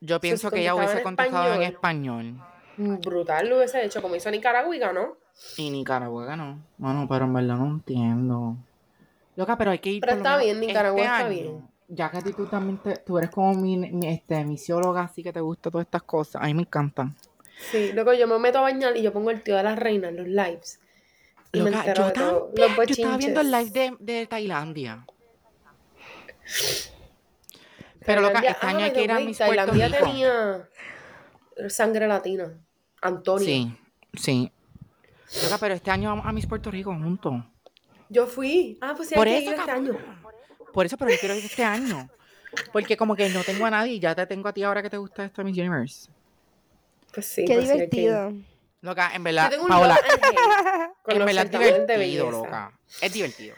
[0.00, 2.34] Yo pienso que ella hubiese contestado en en español.
[2.76, 5.16] Brutal lo hubiese hecho, como hizo Nicaragua ganó.
[5.56, 6.58] Y Nicaragua ganó.
[6.78, 8.56] Bueno, pero en verdad no entiendo.
[9.36, 11.68] Loca, pero hay que ir Pero está bien, Nicaragua este está año, bien.
[11.88, 15.22] Ya que a ti tú también te- tú eres como mi, mi, este, misióloga, así
[15.22, 16.42] que te gustan todas estas cosas.
[16.42, 17.14] A mí me encantan.
[17.70, 20.10] Sí, luego yo me meto a bañar y yo pongo el tío de las reinas
[20.10, 20.80] en los lives.
[21.52, 22.44] Y me Loca, entero yo de todo.
[22.46, 22.76] también.
[22.76, 25.06] Los Yo estaba viendo el live de, de Tailandia.
[28.04, 30.06] Pero loca, Tailandia- este ah, año hay que ir a way, Miss Puerto Tailandia Rico.
[30.06, 30.68] tenía
[31.68, 32.52] sangre latina.
[33.00, 33.44] Antonio.
[33.46, 33.76] Sí,
[34.14, 34.52] sí.
[35.44, 37.34] Loca, pero este año vamos a Miss Puerto Rico juntos.
[38.08, 38.78] Yo fui.
[38.80, 39.86] Ah, pues sí, Por hay que eso, ir este cabrón.
[39.96, 40.22] año.
[40.72, 42.08] Por eso, pero yo quiero ir este año.
[42.72, 44.90] Porque como que no tengo a nadie y ya te tengo a ti ahora que
[44.90, 46.10] te gusta esta Miss Universe.
[47.14, 48.48] Pues sí, qué pues sí,
[48.82, 49.96] Loca, en verdad, tengo un Paola,
[51.06, 52.72] en verdad es divertido, loca.
[53.00, 53.54] Es divertido.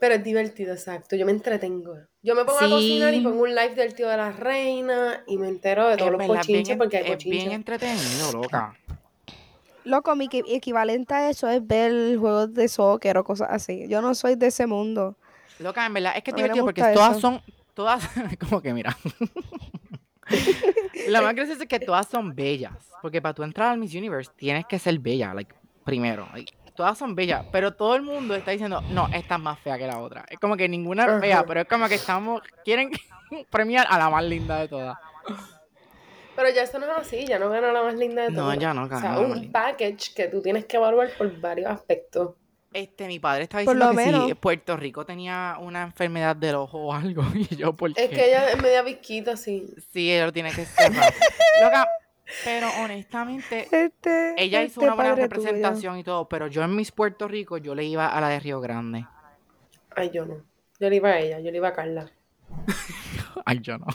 [0.00, 1.14] Pero es divertido, exacto.
[1.16, 1.94] Yo me entretengo.
[2.20, 5.38] Yo me pongo a cocinar y pongo un live del tío de las reinas y
[5.38, 7.52] me entero de todos los verdad, bochinches bien, porque hay es bien bochinches.
[7.54, 8.76] entretenido, loca.
[9.84, 13.86] Loco, mi equi- equivalente a eso es ver juegos de soccer o cosas así.
[13.88, 15.16] Yo no soy de ese mundo.
[15.60, 17.20] Loca, en verdad, es que es divertido porque todas eso.
[17.20, 17.42] son,
[17.74, 18.02] todas,
[18.40, 18.96] como que mira.
[21.08, 22.72] La más graciosa es que todas son bellas.
[23.02, 25.54] Porque para tú entrar al Miss Universe tienes que ser bella, like,
[25.84, 26.26] primero.
[26.32, 29.76] like, todas son bellas, pero todo el mundo está diciendo, no, esta es más fea
[29.78, 30.24] que la otra.
[30.28, 32.90] Es como que ninguna es fea, pero es como que estamos, quieren
[33.50, 34.96] premiar a la más linda de todas.
[36.36, 38.58] Pero ya eso no es así, ya no gana la más linda de No, todas.
[38.58, 39.60] ya no O sea, gana la más un linda.
[39.66, 42.34] package que tú tienes que evaluar por varios aspectos.
[42.74, 44.32] Este, mi padre estaba diciendo que si menos.
[44.38, 48.04] Puerto Rico tenía una enfermedad del ojo o algo, y yo, ¿por qué?
[48.04, 49.72] Es que ella es media visquita, sí.
[49.92, 51.14] Sí, ella lo tiene que cerrar.
[51.62, 51.86] Loca,
[52.44, 55.22] pero honestamente, Este, ella hizo este una buena tuyo.
[55.22, 58.40] representación y todo, pero yo en mis Puerto Rico, yo le iba a la de
[58.40, 59.06] Río Grande.
[59.94, 60.42] Ay, yo no.
[60.80, 62.10] Yo le iba a ella, yo le iba a Carla.
[63.46, 63.86] Ay, yo no.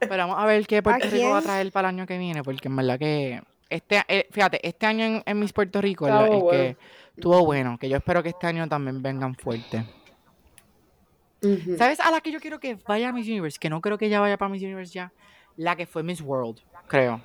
[0.00, 2.42] Pero vamos a ver qué Puerto Rico va a traer para el año que viene,
[2.42, 3.40] porque en verdad que
[3.70, 6.50] este, eh, fíjate, este año en, en Miss Puerto Rico, el, Estuvo el bueno.
[6.50, 6.76] que
[7.16, 9.84] estuvo bueno, que yo espero que este año también vengan fuertes.
[11.42, 11.76] Ujú.
[11.76, 13.58] ¿Sabes a la que yo quiero que vaya a Miss Universe?
[13.60, 15.12] Que no creo que ella vaya para Miss Universe ya.
[15.56, 17.20] La que fue Miss World, creo.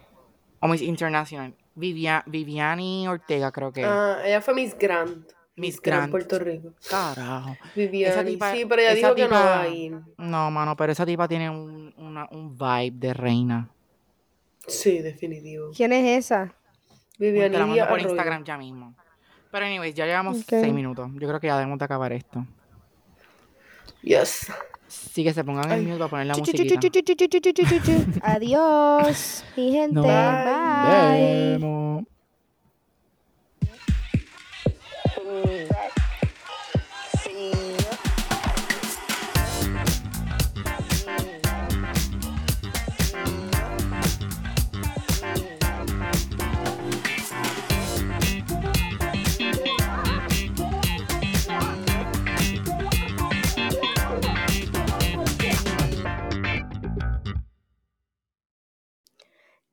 [0.59, 1.53] O Miss International.
[1.75, 3.83] Vivia, Viviani Ortega, creo que.
[3.83, 5.31] Ah, ella fue Miss Grant.
[5.55, 6.11] Miss Grant Grant.
[6.11, 6.73] Puerto Rico.
[6.89, 7.55] Carajo.
[7.75, 8.31] Viviani.
[8.33, 9.99] tipa- sí, pero ella esa dijo que no va a ir.
[10.17, 13.69] No, mano, pero esa tipa tiene un, una- un vibe de reina.
[14.67, 15.71] Sí, definitivo.
[15.75, 16.53] ¿Quién es esa?
[17.19, 18.09] Viviani Te la mando por Arroyo.
[18.09, 18.95] Instagram ya mismo.
[19.51, 20.45] Pero anyways, ya llevamos Ok.
[20.49, 21.09] seis minutos.
[21.13, 22.45] Yo creo que ya debemos de acabar esto.
[24.01, 24.47] Yes.
[24.87, 25.85] Sí que se pongan el Ay.
[25.85, 26.79] mute para poner la Chu, chu, chu, musiquita.
[26.81, 28.19] chu, chu, chu, chu, chu, chu, chu.
[28.21, 29.93] Adiós, mi gente.
[29.95, 31.57] Nos Bye.
[31.57, 32.03] vemos.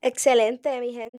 [0.03, 1.09] Excelente, mi gente.